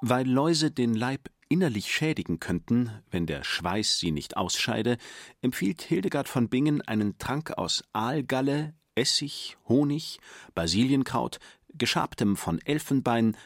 Weil 0.00 0.28
Läuse 0.28 0.70
den 0.70 0.94
Leib 0.94 1.30
innerlich 1.48 1.92
schädigen 1.92 2.40
könnten, 2.40 2.90
wenn 3.10 3.26
der 3.26 3.44
Schweiß 3.44 3.98
sie 3.98 4.10
nicht 4.10 4.36
ausscheide, 4.36 4.96
empfiehlt 5.40 5.82
Hildegard 5.82 6.28
von 6.28 6.48
Bingen 6.48 6.82
einen 6.82 7.18
Trank 7.18 7.52
aus 7.52 7.84
Aalgalle, 7.92 8.74
Essig, 8.96 9.56
Honig, 9.68 10.18
Basilienkraut, 10.54 11.38
geschabtem 11.74 12.36
von 12.36 12.60
Elfenbein 12.62 13.36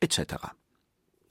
etc. 0.00 0.54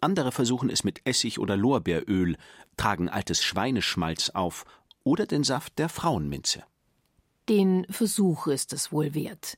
Andere 0.04 0.34
versuchen 0.34 0.70
es 0.70 0.84
mit 0.84 1.00
Essig 1.06 1.40
oder 1.40 1.56
Lorbeeröl, 1.56 2.36
tragen 2.76 3.08
altes 3.08 3.42
Schweineschmalz 3.42 4.32
auf 4.32 4.66
oder 5.06 5.26
den 5.26 5.46
Saft 5.46 5.80
der 5.80 5.88
Frauenminze. 5.88 6.64
Den 7.48 7.86
Versuch 7.90 8.48
ist 8.48 8.74
es 8.74 8.92
wohl 8.92 9.14
wert. 9.14 9.58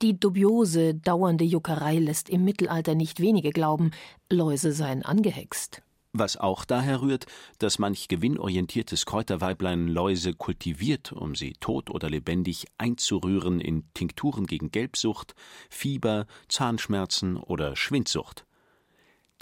Die 0.00 0.18
dubiose, 0.18 0.94
dauernde 0.94 1.44
Juckerei 1.44 1.98
lässt 1.98 2.30
im 2.30 2.42
Mittelalter 2.42 2.94
nicht 2.94 3.20
wenige 3.20 3.50
glauben, 3.50 3.90
Läuse 4.30 4.72
seien 4.72 5.02
angehext. 5.02 5.82
Was 6.14 6.38
auch 6.38 6.64
daher 6.64 7.02
rührt, 7.02 7.26
dass 7.58 7.78
manch 7.78 8.08
gewinnorientiertes 8.08 9.04
Kräuterweiblein 9.04 9.88
Läuse 9.88 10.32
kultiviert, 10.32 11.12
um 11.12 11.34
sie 11.34 11.52
tot 11.60 11.90
oder 11.90 12.08
lebendig 12.08 12.64
einzurühren 12.78 13.60
in 13.60 13.84
Tinkturen 13.92 14.46
gegen 14.46 14.70
Gelbsucht, 14.70 15.34
Fieber, 15.68 16.26
Zahnschmerzen 16.48 17.36
oder 17.36 17.76
Schwindsucht. 17.76 18.46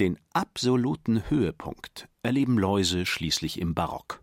Den 0.01 0.17
absoluten 0.33 1.29
Höhepunkt 1.29 2.09
erleben 2.23 2.57
Läuse 2.57 3.05
schließlich 3.05 3.61
im 3.61 3.75
Barock. 3.75 4.23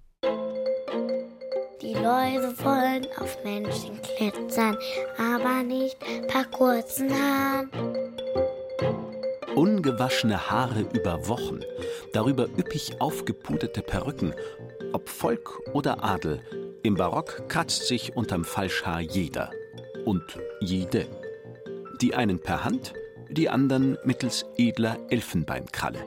Die 1.84 1.94
Läuse 1.94 2.56
wollen 2.66 3.06
auf 3.20 3.44
Menschen 3.44 4.02
klettern, 4.02 4.76
aber 5.20 5.62
nicht 5.62 6.00
per 6.30 6.46
kurzen 6.46 7.12
Haaren. 7.14 7.70
Ungewaschene 9.54 10.50
Haare 10.50 10.82
über 10.94 11.28
Wochen, 11.28 11.60
darüber 12.12 12.46
üppig 12.46 13.00
aufgepuderte 13.00 13.84
Perücken, 13.84 14.34
ob 14.94 15.08
Volk 15.08 15.62
oder 15.74 16.04
Adel, 16.04 16.42
im 16.82 16.96
Barock 16.96 17.48
kratzt 17.50 17.86
sich 17.86 18.16
unterm 18.16 18.46
Falschhaar 18.46 19.02
jeder 19.02 19.52
und 20.06 20.40
jede. 20.60 21.06
Die 22.02 22.16
einen 22.16 22.40
per 22.40 22.64
Hand, 22.64 22.96
die 23.30 23.50
anderen 23.50 23.98
mittels 24.04 24.46
edler 24.58 24.98
Elfenbeinkralle. 25.10 26.06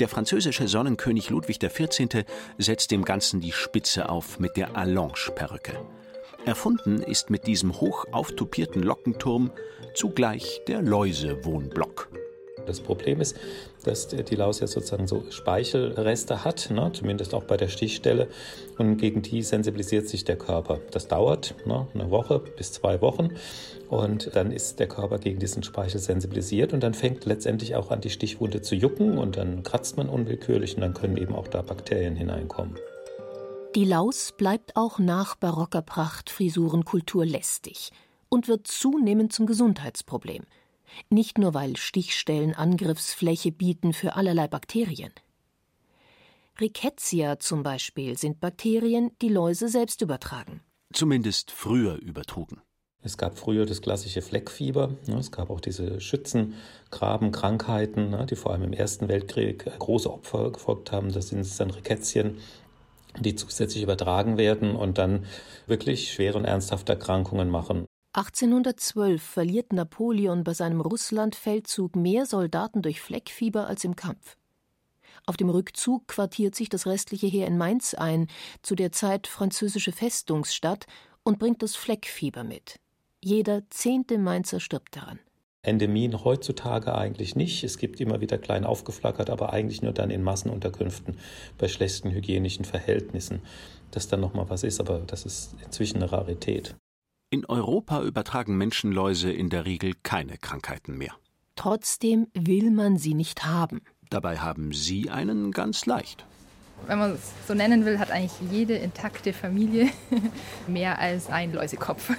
Der 0.00 0.08
französische 0.08 0.68
Sonnenkönig 0.68 1.30
Ludwig 1.30 1.58
XIV. 1.58 2.24
setzt 2.56 2.90
dem 2.90 3.04
Ganzen 3.04 3.40
die 3.40 3.52
Spitze 3.52 4.08
auf 4.08 4.38
mit 4.38 4.56
der 4.56 4.76
Allonge-Perücke. 4.76 5.72
Erfunden 6.44 7.02
ist 7.02 7.30
mit 7.30 7.46
diesem 7.46 7.80
hoch 7.80 8.04
auftupierten 8.12 8.82
Lockenturm 8.82 9.50
zugleich 9.94 10.60
der 10.68 10.82
Läusewohnblock. 10.82 12.08
Das 12.68 12.80
Problem 12.80 13.20
ist, 13.20 13.36
dass 13.84 14.08
die 14.08 14.34
Laus 14.36 14.60
ja 14.60 14.66
sozusagen 14.66 15.06
so 15.06 15.24
Speichelreste 15.30 16.44
hat, 16.44 16.70
ne, 16.70 16.90
zumindest 16.92 17.34
auch 17.34 17.44
bei 17.44 17.56
der 17.56 17.68
Stichstelle. 17.68 18.28
Und 18.78 18.98
gegen 18.98 19.22
die 19.22 19.42
sensibilisiert 19.42 20.08
sich 20.08 20.24
der 20.24 20.36
Körper. 20.36 20.78
Das 20.90 21.08
dauert 21.08 21.54
ne, 21.66 21.88
eine 21.94 22.10
Woche 22.10 22.38
bis 22.38 22.72
zwei 22.72 23.00
Wochen. 23.00 23.30
Und 23.88 24.36
dann 24.36 24.52
ist 24.52 24.78
der 24.80 24.86
Körper 24.86 25.18
gegen 25.18 25.38
diesen 25.38 25.62
Speichel 25.62 25.98
sensibilisiert 25.98 26.74
und 26.74 26.82
dann 26.82 26.92
fängt 26.92 27.24
letztendlich 27.24 27.74
auch 27.74 27.90
an, 27.90 28.02
die 28.02 28.10
Stichwunde 28.10 28.60
zu 28.60 28.74
jucken 28.74 29.16
und 29.16 29.38
dann 29.38 29.62
kratzt 29.62 29.96
man 29.96 30.10
unwillkürlich 30.10 30.74
und 30.74 30.82
dann 30.82 30.92
können 30.92 31.16
eben 31.16 31.34
auch 31.34 31.48
da 31.48 31.62
Bakterien 31.62 32.14
hineinkommen. 32.14 32.76
Die 33.74 33.84
Laus 33.84 34.32
bleibt 34.36 34.76
auch 34.76 34.98
nach 34.98 35.36
barocker 35.36 35.82
Prachtfrisurenkultur 35.82 37.24
lästig 37.24 37.92
und 38.28 38.48
wird 38.48 38.66
zunehmend 38.66 39.32
zum 39.32 39.46
Gesundheitsproblem. 39.46 40.44
Nicht 41.10 41.38
nur, 41.38 41.54
weil 41.54 41.76
Stichstellen 41.76 42.54
Angriffsfläche 42.54 43.52
bieten 43.52 43.92
für 43.92 44.16
allerlei 44.16 44.48
Bakterien. 44.48 45.12
Rickettsia 46.60 47.38
zum 47.38 47.62
Beispiel 47.62 48.18
sind 48.18 48.40
Bakterien, 48.40 49.12
die 49.22 49.28
Läuse 49.28 49.68
selbst 49.68 50.02
übertragen. 50.02 50.60
Zumindest 50.92 51.52
früher 51.52 51.94
übertrugen. 51.96 52.60
Es 53.00 53.16
gab 53.16 53.38
früher 53.38 53.64
das 53.64 53.80
klassische 53.80 54.22
Fleckfieber. 54.22 54.88
Ne? 55.06 55.18
Es 55.18 55.30
gab 55.30 55.50
auch 55.50 55.60
diese 55.60 56.00
Schützengrabenkrankheiten, 56.00 58.10
ne? 58.10 58.26
die 58.26 58.34
vor 58.34 58.50
allem 58.52 58.64
im 58.64 58.72
Ersten 58.72 59.06
Weltkrieg 59.06 59.66
große 59.78 60.12
Opfer 60.12 60.50
gefolgt 60.50 60.90
haben. 60.90 61.12
Das 61.12 61.28
sind 61.28 61.46
dann 61.60 61.70
Rickettien, 61.70 62.38
die 63.20 63.36
zusätzlich 63.36 63.84
übertragen 63.84 64.36
werden 64.36 64.74
und 64.74 64.98
dann 64.98 65.26
wirklich 65.66 66.12
schwere 66.12 66.38
und 66.38 66.44
ernsthafte 66.44 66.94
Erkrankungen 66.94 67.50
machen. 67.50 67.86
1812 68.14 69.22
verliert 69.22 69.72
Napoleon 69.72 70.42
bei 70.42 70.54
seinem 70.54 70.80
Russlandfeldzug 70.80 71.94
mehr 71.94 72.26
Soldaten 72.26 72.82
durch 72.82 73.00
Fleckfieber 73.00 73.66
als 73.66 73.84
im 73.84 73.96
Kampf. 73.96 74.36
Auf 75.26 75.36
dem 75.36 75.50
Rückzug 75.50 76.08
quartiert 76.08 76.54
sich 76.54 76.70
das 76.70 76.86
restliche 76.86 77.26
Heer 77.26 77.46
in 77.46 77.58
Mainz 77.58 77.92
ein, 77.94 78.28
zu 78.62 78.74
der 78.74 78.92
Zeit 78.92 79.26
französische 79.26 79.92
Festungsstadt, 79.92 80.86
und 81.22 81.38
bringt 81.38 81.62
das 81.62 81.76
Fleckfieber 81.76 82.42
mit. 82.42 82.80
Jeder 83.22 83.62
zehnte 83.68 84.16
Mainzer 84.16 84.60
stirbt 84.60 84.96
daran. 84.96 85.18
Endemien 85.62 86.24
heutzutage 86.24 86.94
eigentlich 86.94 87.36
nicht. 87.36 87.64
Es 87.64 87.76
gibt 87.76 88.00
immer 88.00 88.22
wieder 88.22 88.38
klein 88.38 88.64
aufgeflackert, 88.64 89.28
aber 89.28 89.52
eigentlich 89.52 89.82
nur 89.82 89.92
dann 89.92 90.10
in 90.10 90.22
Massenunterkünften 90.22 91.18
bei 91.58 91.68
schlechten 91.68 92.10
hygienischen 92.12 92.64
Verhältnissen. 92.64 93.42
Dass 93.90 94.08
dann 94.08 94.20
nochmal 94.20 94.48
was 94.48 94.62
ist, 94.62 94.80
aber 94.80 95.00
das 95.00 95.26
ist 95.26 95.54
inzwischen 95.62 95.98
eine 95.98 96.10
Rarität. 96.10 96.74
In 97.30 97.44
Europa 97.44 98.02
übertragen 98.04 98.56
Menschenläuse 98.56 99.30
in 99.30 99.50
der 99.50 99.66
Regel 99.66 99.92
keine 100.02 100.38
Krankheiten 100.38 100.96
mehr. 100.96 101.12
Trotzdem 101.56 102.28
will 102.32 102.70
man 102.70 102.96
sie 102.96 103.12
nicht 103.12 103.44
haben. 103.44 103.82
Dabei 104.08 104.38
haben 104.38 104.72
sie 104.72 105.10
einen 105.10 105.52
ganz 105.52 105.84
leicht. 105.84 106.24
Wenn 106.86 106.98
man 106.98 107.12
es 107.12 107.32
so 107.46 107.52
nennen 107.52 107.84
will, 107.84 107.98
hat 107.98 108.10
eigentlich 108.10 108.50
jede 108.50 108.76
intakte 108.76 109.34
Familie 109.34 109.90
mehr 110.66 110.98
als 110.98 111.28
einen 111.28 111.52
Läusekopf. 111.52 112.12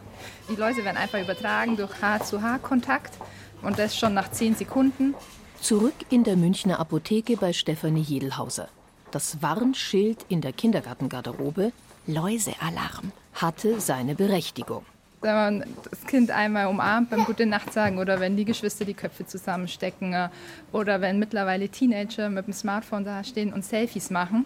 Die 0.50 0.56
Läuse 0.56 0.84
werden 0.84 0.96
einfach 0.96 1.20
übertragen 1.20 1.76
durch 1.76 2.02
Haar-zu-Haar-Kontakt 2.02 3.16
und 3.62 3.78
das 3.78 3.96
schon 3.96 4.14
nach 4.14 4.32
zehn 4.32 4.56
Sekunden. 4.56 5.14
Zurück 5.60 5.94
in 6.10 6.24
der 6.24 6.36
Münchner 6.36 6.80
Apotheke 6.80 7.36
bei 7.36 7.52
Stefanie 7.52 8.02
Jedelhauser. 8.02 8.68
Das 9.12 9.40
Warnschild 9.42 10.26
in 10.28 10.40
der 10.40 10.52
Kindergartengarderobe 10.52 11.72
Läusealarm 12.08 13.12
hatte 13.36 13.80
seine 13.80 14.14
Berechtigung. 14.14 14.84
Wenn 15.20 15.34
man 15.34 15.64
das 15.90 16.02
Kind 16.06 16.30
einmal 16.30 16.66
umarmt 16.66 17.10
beim 17.10 17.24
Gute 17.24 17.46
Nacht 17.46 17.72
sagen 17.72 17.98
oder 17.98 18.20
wenn 18.20 18.36
die 18.36 18.44
Geschwister 18.44 18.84
die 18.84 18.94
Köpfe 18.94 19.26
zusammenstecken 19.26 20.12
äh, 20.12 20.28
oder 20.72 21.00
wenn 21.00 21.18
mittlerweile 21.18 21.68
Teenager 21.68 22.28
mit 22.28 22.46
dem 22.46 22.52
Smartphone 22.52 23.04
da 23.04 23.24
stehen 23.24 23.52
und 23.52 23.64
Selfies 23.64 24.10
machen. 24.10 24.44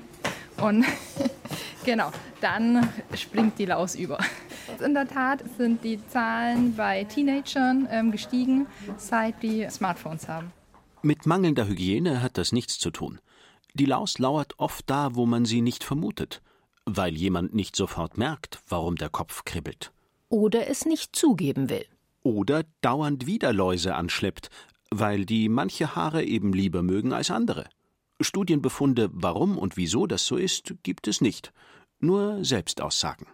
Und 0.58 0.84
genau, 1.84 2.12
dann 2.40 2.88
springt 3.14 3.58
die 3.58 3.66
Laus 3.66 3.94
über. 3.94 4.18
In 4.84 4.94
der 4.94 5.08
Tat 5.08 5.42
sind 5.58 5.82
die 5.82 5.98
Zahlen 6.08 6.74
bei 6.76 7.04
Teenagern 7.04 7.88
ähm, 7.90 8.12
gestiegen, 8.12 8.66
seit 8.96 9.42
die 9.42 9.66
Smartphones 9.68 10.28
haben. 10.28 10.52
Mit 11.02 11.26
mangelnder 11.26 11.66
Hygiene 11.66 12.22
hat 12.22 12.38
das 12.38 12.52
nichts 12.52 12.78
zu 12.78 12.90
tun. 12.90 13.18
Die 13.74 13.86
Laus 13.86 14.18
lauert 14.18 14.54
oft 14.58 14.88
da, 14.88 15.14
wo 15.14 15.26
man 15.26 15.44
sie 15.44 15.62
nicht 15.62 15.84
vermutet 15.84 16.40
weil 16.96 17.16
jemand 17.16 17.54
nicht 17.54 17.76
sofort 17.76 18.18
merkt, 18.18 18.60
warum 18.68 18.96
der 18.96 19.08
Kopf 19.08 19.44
kribbelt. 19.44 19.92
Oder 20.28 20.68
es 20.68 20.84
nicht 20.84 21.14
zugeben 21.14 21.68
will. 21.68 21.86
Oder 22.22 22.64
dauernd 22.80 23.26
wieder 23.26 23.52
Läuse 23.52 23.94
anschleppt, 23.94 24.50
weil 24.90 25.24
die 25.24 25.48
manche 25.48 25.94
Haare 25.94 26.24
eben 26.24 26.52
lieber 26.52 26.82
mögen 26.82 27.12
als 27.12 27.30
andere. 27.30 27.68
Studienbefunde, 28.20 29.08
warum 29.12 29.56
und 29.56 29.76
wieso 29.76 30.06
das 30.06 30.26
so 30.26 30.36
ist, 30.36 30.74
gibt 30.82 31.08
es 31.08 31.20
nicht. 31.20 31.52
Nur 32.00 32.44
Selbstaussagen. 32.44 33.26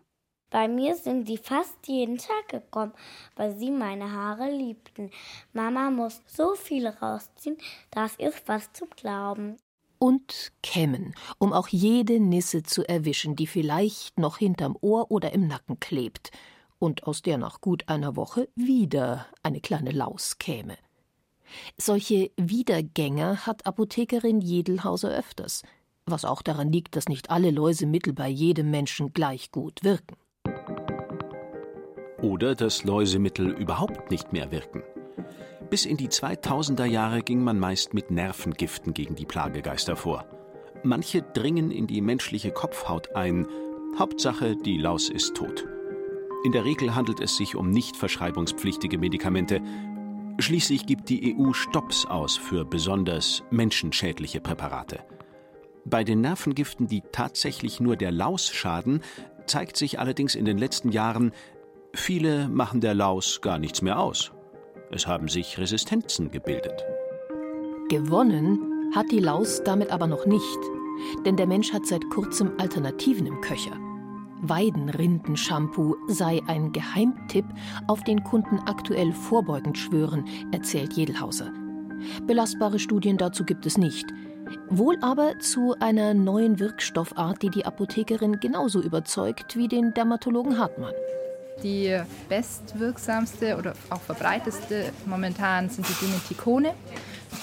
Bei 0.51 0.69
mir 0.69 0.95
sind 0.95 1.27
sie 1.27 1.39
fast 1.39 1.77
jeden 1.87 2.19
Tag 2.19 2.49
gekommen, 2.49 2.93
weil 3.35 3.59
sie 3.59 3.71
meine 3.71 4.13
Haare 4.13 4.51
liebten. 4.51 5.11
Mama 5.53 5.91
muss 5.91 6.23
so 6.27 6.55
viel 6.55 6.87
rausziehen, 6.87 7.57
das 7.91 8.15
ist 8.17 8.39
fast 8.39 8.77
zum 8.77 8.89
Glauben 8.91 9.57
und 9.99 10.53
kämmen, 10.63 11.15
um 11.39 11.53
auch 11.53 11.69
jede 11.69 12.21
Nisse 12.21 12.63
zu 12.63 12.89
erwischen, 12.89 13.37
die 13.37 13.47
vielleicht 13.47 14.19
noch 14.19 14.39
hinterm 14.39 14.77
Ohr 14.81 15.11
oder 15.11 15.33
im 15.33 15.47
Nacken 15.47 15.81
klebt 15.81 16.31
und 16.79 17.05
aus 17.05 17.23
der 17.23 17.39
nach 17.39 17.61
gut 17.61 17.89
einer 17.89 18.17
Woche 18.17 18.49
wieder 18.55 19.27
eine 19.43 19.61
kleine 19.61 19.91
Laus 19.91 20.39
käme. 20.39 20.77
Solche 21.77 22.31
Wiedergänger 22.37 23.47
hat 23.47 23.67
Apothekerin 23.67 24.41
Jedelhauser 24.41 25.11
öfters, 25.11 25.63
was 26.05 26.25
auch 26.25 26.43
daran 26.43 26.73
liegt, 26.73 26.97
dass 26.97 27.09
nicht 27.09 27.31
alle 27.31 27.51
Läusemittel 27.51 28.13
bei 28.13 28.29
jedem 28.29 28.71
Menschen 28.71 29.13
gleich 29.13 29.51
gut 29.51 29.83
wirken. 29.83 30.17
Oder 32.23 32.55
dass 32.55 32.85
Läusemittel 32.85 33.51
überhaupt 33.51 34.11
nicht 34.11 34.33
mehr 34.33 34.51
wirken. 34.51 34.83
Bis 35.71 35.85
in 35.85 35.97
die 35.97 36.09
2000er 36.09 36.85
Jahre 36.85 37.23
ging 37.23 37.43
man 37.43 37.59
meist 37.59 37.93
mit 37.93 38.11
Nervengiften 38.11 38.95
gegen 38.95 39.17
die 39.17 39.27
Plagegeister 39.27 39.97
vor. 39.97 40.25
Manche 40.85 41.23
dringen 41.23 41.73
in 41.73 41.89
die 41.89 42.01
menschliche 42.01 42.53
Kopfhaut 42.53 43.17
ein. 43.17 43.47
Hauptsache, 43.99 44.57
die 44.57 44.79
Laus 44.79 45.09
ist 45.09 45.35
tot. 45.35 45.67
In 46.45 46.53
der 46.53 46.65
Regel 46.65 46.95
handelt 46.95 47.21
es 47.21 47.37
sich 47.37 47.57
um 47.57 47.71
nicht 47.71 47.97
verschreibungspflichtige 47.97 48.99
Medikamente. 48.99 49.61
Schließlich 50.39 50.87
gibt 50.87 51.09
die 51.09 51.35
EU 51.37 51.53
Stopps 51.53 52.07
aus 52.07 52.37
für 52.37 52.65
besonders 52.65 53.43
menschenschädliche 53.51 54.41
Präparate. 54.41 55.01
Bei 55.85 56.05
den 56.05 56.21
Nervengiften, 56.21 56.87
die 56.87 57.03
tatsächlich 57.11 57.81
nur 57.81 57.97
der 57.97 58.13
Laus 58.13 58.51
schaden, 58.51 59.01
zeigt 59.47 59.77
sich 59.77 59.99
allerdings 59.99 60.37
in 60.37 60.45
den 60.45 60.59
letzten 60.59 60.93
Jahren, 60.93 61.33
viele 61.95 62.49
machen 62.49 62.81
der 62.81 62.95
Laus 62.95 63.41
gar 63.41 63.59
nichts 63.59 63.83
mehr 63.83 63.99
aus. 63.99 64.33
Es 64.91 65.07
haben 65.07 65.29
sich 65.29 65.59
Resistenzen 65.59 66.31
gebildet. 66.31 66.85
Gewonnen 67.89 68.93
hat 68.95 69.11
die 69.11 69.19
Laus 69.19 69.63
damit 69.65 69.91
aber 69.91 70.07
noch 70.07 70.27
nicht, 70.27 70.59
denn 71.25 71.37
der 71.37 71.47
Mensch 71.47 71.73
hat 71.73 71.87
seit 71.87 72.09
kurzem 72.11 72.53
Alternativen 72.59 73.27
im 73.27 73.41
Köcher. 73.41 73.77
Weidenrinden-Shampoo 74.43 75.97
sei 76.09 76.41
ein 76.47 76.73
Geheimtipp, 76.73 77.47
auf 77.89 78.05
den 78.05 78.23
Kunden 78.23 78.59
aktuell 78.61 79.13
vorbeugend 79.13 79.77
schwören, 79.77 80.25
erzählt 80.53 80.93
Jedelhauser. 80.93 81.53
Belastbare 82.27 82.79
Studien 82.79 83.17
dazu 83.17 83.45
gibt 83.45 83.67
es 83.67 83.79
nicht. 83.79 84.07
Wohl 84.69 84.97
aber 85.01 85.39
zu 85.41 85.75
einer 85.81 86.15
neuen 86.15 86.61
Wirkstoffart, 86.61 87.43
die 87.43 87.51
die 87.51 87.67
Apothekerin 87.67 88.39
genauso 88.39 88.81
überzeugt 88.81 89.57
wie 89.57 89.67
den 89.67 89.95
Dermatologen 89.95 90.59
Hartmann. 90.59 90.95
Die 91.63 91.99
bestwirksamste 92.29 93.57
oder 93.57 93.73
auch 93.91 94.01
verbreiteste 94.01 94.93
momentan 95.07 95.71
sind 95.71 95.87
die 95.89 96.07
Dimetikone. 96.07 96.75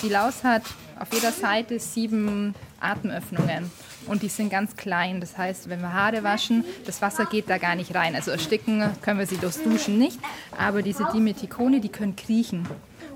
Die 0.02 0.10
Laus 0.10 0.44
hat 0.44 0.64
auf 1.00 1.12
jeder 1.14 1.32
Seite 1.32 1.80
sieben 1.80 2.54
Atemöffnungen 2.80 3.72
und 4.08 4.22
die 4.22 4.28
sind 4.28 4.50
ganz 4.50 4.76
klein. 4.76 5.20
Das 5.20 5.38
heißt, 5.38 5.70
wenn 5.70 5.82
wir 5.82 5.94
Haare 5.94 6.24
waschen, 6.24 6.64
das 6.86 7.02
Wasser 7.02 7.26
geht 7.26 7.50
da 7.50 7.58
gar 7.58 7.76
nicht 7.76 7.96
rein. 7.96 8.16
Also 8.16 8.32
ersticken 8.32 8.84
können 9.02 9.20
wir 9.20 9.26
sie 9.26 9.38
durchs 9.38 9.64
Duschen 9.64 9.98
nicht, 9.98 10.20
aber 10.58 10.82
diese 10.82 11.06
Dimetikone, 11.14 11.80
die 11.80 11.90
können 11.90 12.16
kriechen. 12.16 12.68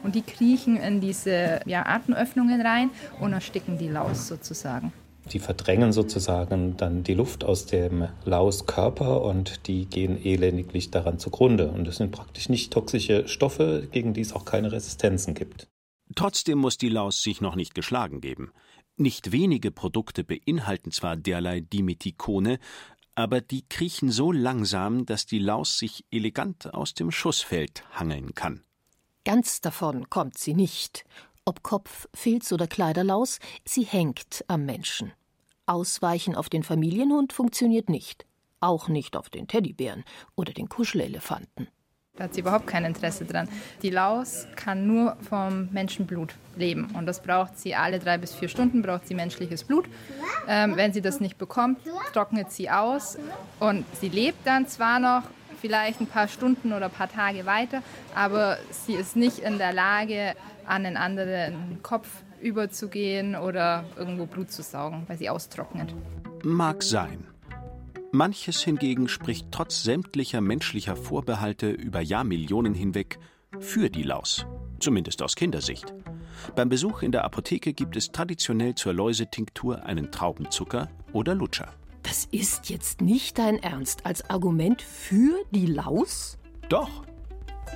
Und 0.03 0.15
die 0.15 0.21
kriechen 0.21 0.77
in 0.77 1.01
diese 1.01 1.59
ja, 1.65 1.85
Atemöffnungen 1.85 2.61
rein 2.61 2.91
und 3.19 3.33
ersticken 3.33 3.77
die 3.77 3.89
Laus 3.89 4.27
sozusagen. 4.27 4.93
Die 5.31 5.39
verdrängen 5.39 5.91
sozusagen 5.91 6.77
dann 6.77 7.03
die 7.03 7.13
Luft 7.13 7.43
aus 7.43 7.65
dem 7.65 8.07
Lauskörper 8.25 9.21
und 9.21 9.67
die 9.67 9.85
gehen 9.85 10.23
elendiglich 10.23 10.91
daran 10.91 11.19
zugrunde. 11.19 11.69
Und 11.69 11.85
das 11.85 11.97
sind 11.97 12.11
praktisch 12.11 12.49
nicht 12.49 12.71
toxische 12.71 13.27
Stoffe, 13.27 13.87
gegen 13.91 14.13
die 14.13 14.21
es 14.21 14.33
auch 14.33 14.45
keine 14.45 14.71
Resistenzen 14.71 15.33
gibt. 15.33 15.67
Trotzdem 16.15 16.59
muss 16.59 16.77
die 16.77 16.89
Laus 16.89 17.21
sich 17.21 17.41
noch 17.41 17.55
nicht 17.55 17.75
geschlagen 17.75 18.21
geben. 18.21 18.51
Nicht 18.95 19.31
wenige 19.31 19.71
Produkte 19.71 20.23
beinhalten 20.23 20.91
zwar 20.91 21.17
derlei 21.17 21.59
Dimetikone, 21.59 22.59
aber 23.13 23.41
die 23.41 23.63
kriechen 23.67 24.11
so 24.11 24.31
langsam, 24.31 25.05
dass 25.05 25.25
die 25.25 25.39
Laus 25.39 25.77
sich 25.77 26.05
elegant 26.11 26.73
aus 26.73 26.93
dem 26.93 27.11
Schussfeld 27.11 27.83
hangeln 27.91 28.33
kann. 28.33 28.63
Ganz 29.25 29.59
davon 29.59 30.09
kommt 30.09 30.37
sie 30.37 30.53
nicht. 30.53 31.03
Ob 31.47 31.63
Kopf, 31.63 32.09
Filz 32.13 32.51
oder 32.51 32.67
Kleiderlaus, 32.67 33.39
sie 33.63 33.83
hängt 33.83 34.43
am 34.49 34.65
Menschen. 34.65 35.13
Ausweichen 35.65 36.35
auf 36.35 36.49
den 36.49 36.61
Familienhund 36.61 37.31
funktioniert 37.31 37.87
nicht. 37.87 38.25
Auch 38.59 38.89
nicht 38.89 39.15
auf 39.15 39.29
den 39.29 39.47
Teddybären 39.47 40.03
oder 40.35 40.51
den 40.51 40.67
Kuschelelefanten. 40.67 41.69
Da 42.17 42.25
hat 42.25 42.33
sie 42.33 42.41
überhaupt 42.41 42.67
kein 42.67 42.83
Interesse 42.83 43.23
dran. 43.23 43.47
Die 43.81 43.91
Laus 43.91 44.45
kann 44.57 44.87
nur 44.87 45.15
vom 45.21 45.69
Menschenblut 45.71 46.35
leben. 46.57 46.93
Und 46.93 47.05
das 47.05 47.21
braucht 47.21 47.57
sie 47.57 47.75
alle 47.75 47.99
drei 47.99 48.17
bis 48.17 48.35
vier 48.35 48.49
Stunden, 48.49 48.81
braucht 48.81 49.07
sie 49.07 49.15
menschliches 49.15 49.63
Blut. 49.63 49.85
Ähm, 50.49 50.75
wenn 50.75 50.91
sie 50.91 51.01
das 51.01 51.21
nicht 51.21 51.37
bekommt, 51.37 51.79
trocknet 52.11 52.51
sie 52.51 52.69
aus. 52.69 53.17
Und 53.61 53.85
sie 54.01 54.09
lebt 54.09 54.45
dann 54.45 54.67
zwar 54.67 54.99
noch 54.99 55.23
vielleicht 55.59 56.01
ein 56.01 56.07
paar 56.07 56.27
Stunden 56.27 56.73
oder 56.73 56.85
ein 56.85 56.91
paar 56.91 57.11
Tage 57.11 57.45
weiter, 57.45 57.81
aber 58.15 58.57
sie 58.71 58.93
ist 58.93 59.15
nicht 59.15 59.39
in 59.39 59.57
der 59.57 59.73
Lage, 59.73 60.35
an 60.65 60.85
einen 60.85 60.97
anderen 60.97 61.81
Kopf 61.81 62.07
überzugehen 62.41 63.35
oder 63.35 63.83
irgendwo 63.97 64.25
Blut 64.25 64.51
zu 64.51 64.61
saugen, 64.61 65.03
weil 65.07 65.17
sie 65.17 65.29
austrocknet. 65.29 65.93
Mag 66.43 66.83
sein. 66.83 67.25
Manches 68.11 68.63
hingegen 68.63 69.07
spricht 69.07 69.47
trotz 69.51 69.83
sämtlicher 69.83 70.41
menschlicher 70.41 70.95
Vorbehalte 70.95 71.69
über 71.69 72.01
Jahrmillionen 72.01 72.73
hinweg 72.73 73.19
für 73.59 73.89
die 73.89 74.03
Laus, 74.03 74.45
zumindest 74.79 75.21
aus 75.21 75.35
Kindersicht. 75.35 75.93
Beim 76.55 76.69
Besuch 76.69 77.01
in 77.01 77.11
der 77.11 77.25
Apotheke 77.25 77.73
gibt 77.73 77.97
es 77.97 78.11
traditionell 78.11 78.75
zur 78.75 78.93
Läusetinktur 78.93 79.83
einen 79.83 80.11
Traubenzucker 80.11 80.89
oder 81.11 81.35
Lutscher. 81.35 81.73
Das 82.03 82.25
ist 82.31 82.69
jetzt 82.69 83.01
nicht 83.01 83.37
dein 83.37 83.61
Ernst 83.61 84.05
als 84.05 84.29
Argument 84.29 84.81
für 84.81 85.43
die 85.51 85.65
Laus? 85.65 86.37
Doch. 86.69 87.03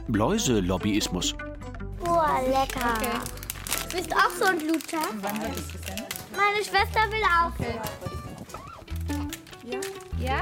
Läuse-Lobbyismus. 0.08 1.36
Boah, 2.04 2.42
lecker. 2.48 2.94
Okay. 2.98 3.96
Bist 3.96 4.16
auch 4.16 4.30
so 4.40 4.46
ein 4.46 4.60
Lutscher? 4.68 5.02
Meine 5.22 6.64
Schwester 6.64 7.02
will 7.12 7.24
auch. 7.24 7.52
Okay. 7.60 7.80
Ja? 9.64 9.80
Ja? 10.20 10.42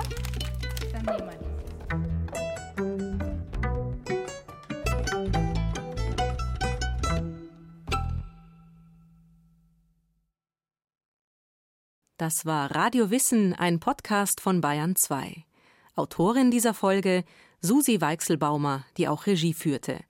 Das 12.20 12.46
war 12.46 12.76
Radio 12.76 13.12
Wissen, 13.12 13.54
ein 13.54 13.80
Podcast 13.80 14.42
von 14.42 14.60
Bayern 14.60 14.98
2. 14.98 15.46
Autorin 15.96 16.52
dieser 16.52 16.74
Folge 16.74 17.24
Susi 17.62 18.02
Weichselbaumer, 18.02 18.84
die 18.98 19.08
auch 19.08 19.26
Regie 19.26 19.54
führte. 19.54 20.02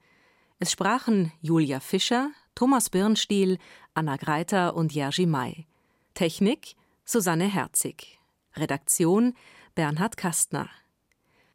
Es 0.57 0.71
sprachen 0.71 1.31
Julia 1.39 1.79
Fischer, 1.79 2.31
Thomas 2.55 2.89
Birnstiel, 2.89 3.59
Anna 3.93 4.17
Greiter 4.17 4.75
und 4.75 4.91
Jerzy 4.91 5.27
May. 5.27 5.67
Technik 6.15 6.75
Susanne 7.05 7.45
Herzig. 7.45 8.19
Redaktion 8.55 9.35
Bernhard 9.75 10.17
Kastner. 10.17 10.67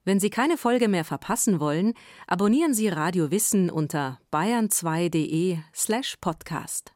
Wenn 0.05 0.21
Sie 0.21 0.31
keine 0.31 0.57
Folge 0.57 0.87
mehr 0.87 1.05
verpassen 1.05 1.59
wollen, 1.59 1.95
abonnieren 2.29 2.75
Sie 2.75 2.87
Radio 2.87 3.33
Wissen 3.33 3.71
unter 3.71 4.21
bayern2.de 4.31 5.59
slash 5.75 6.14
podcast. 6.21 6.95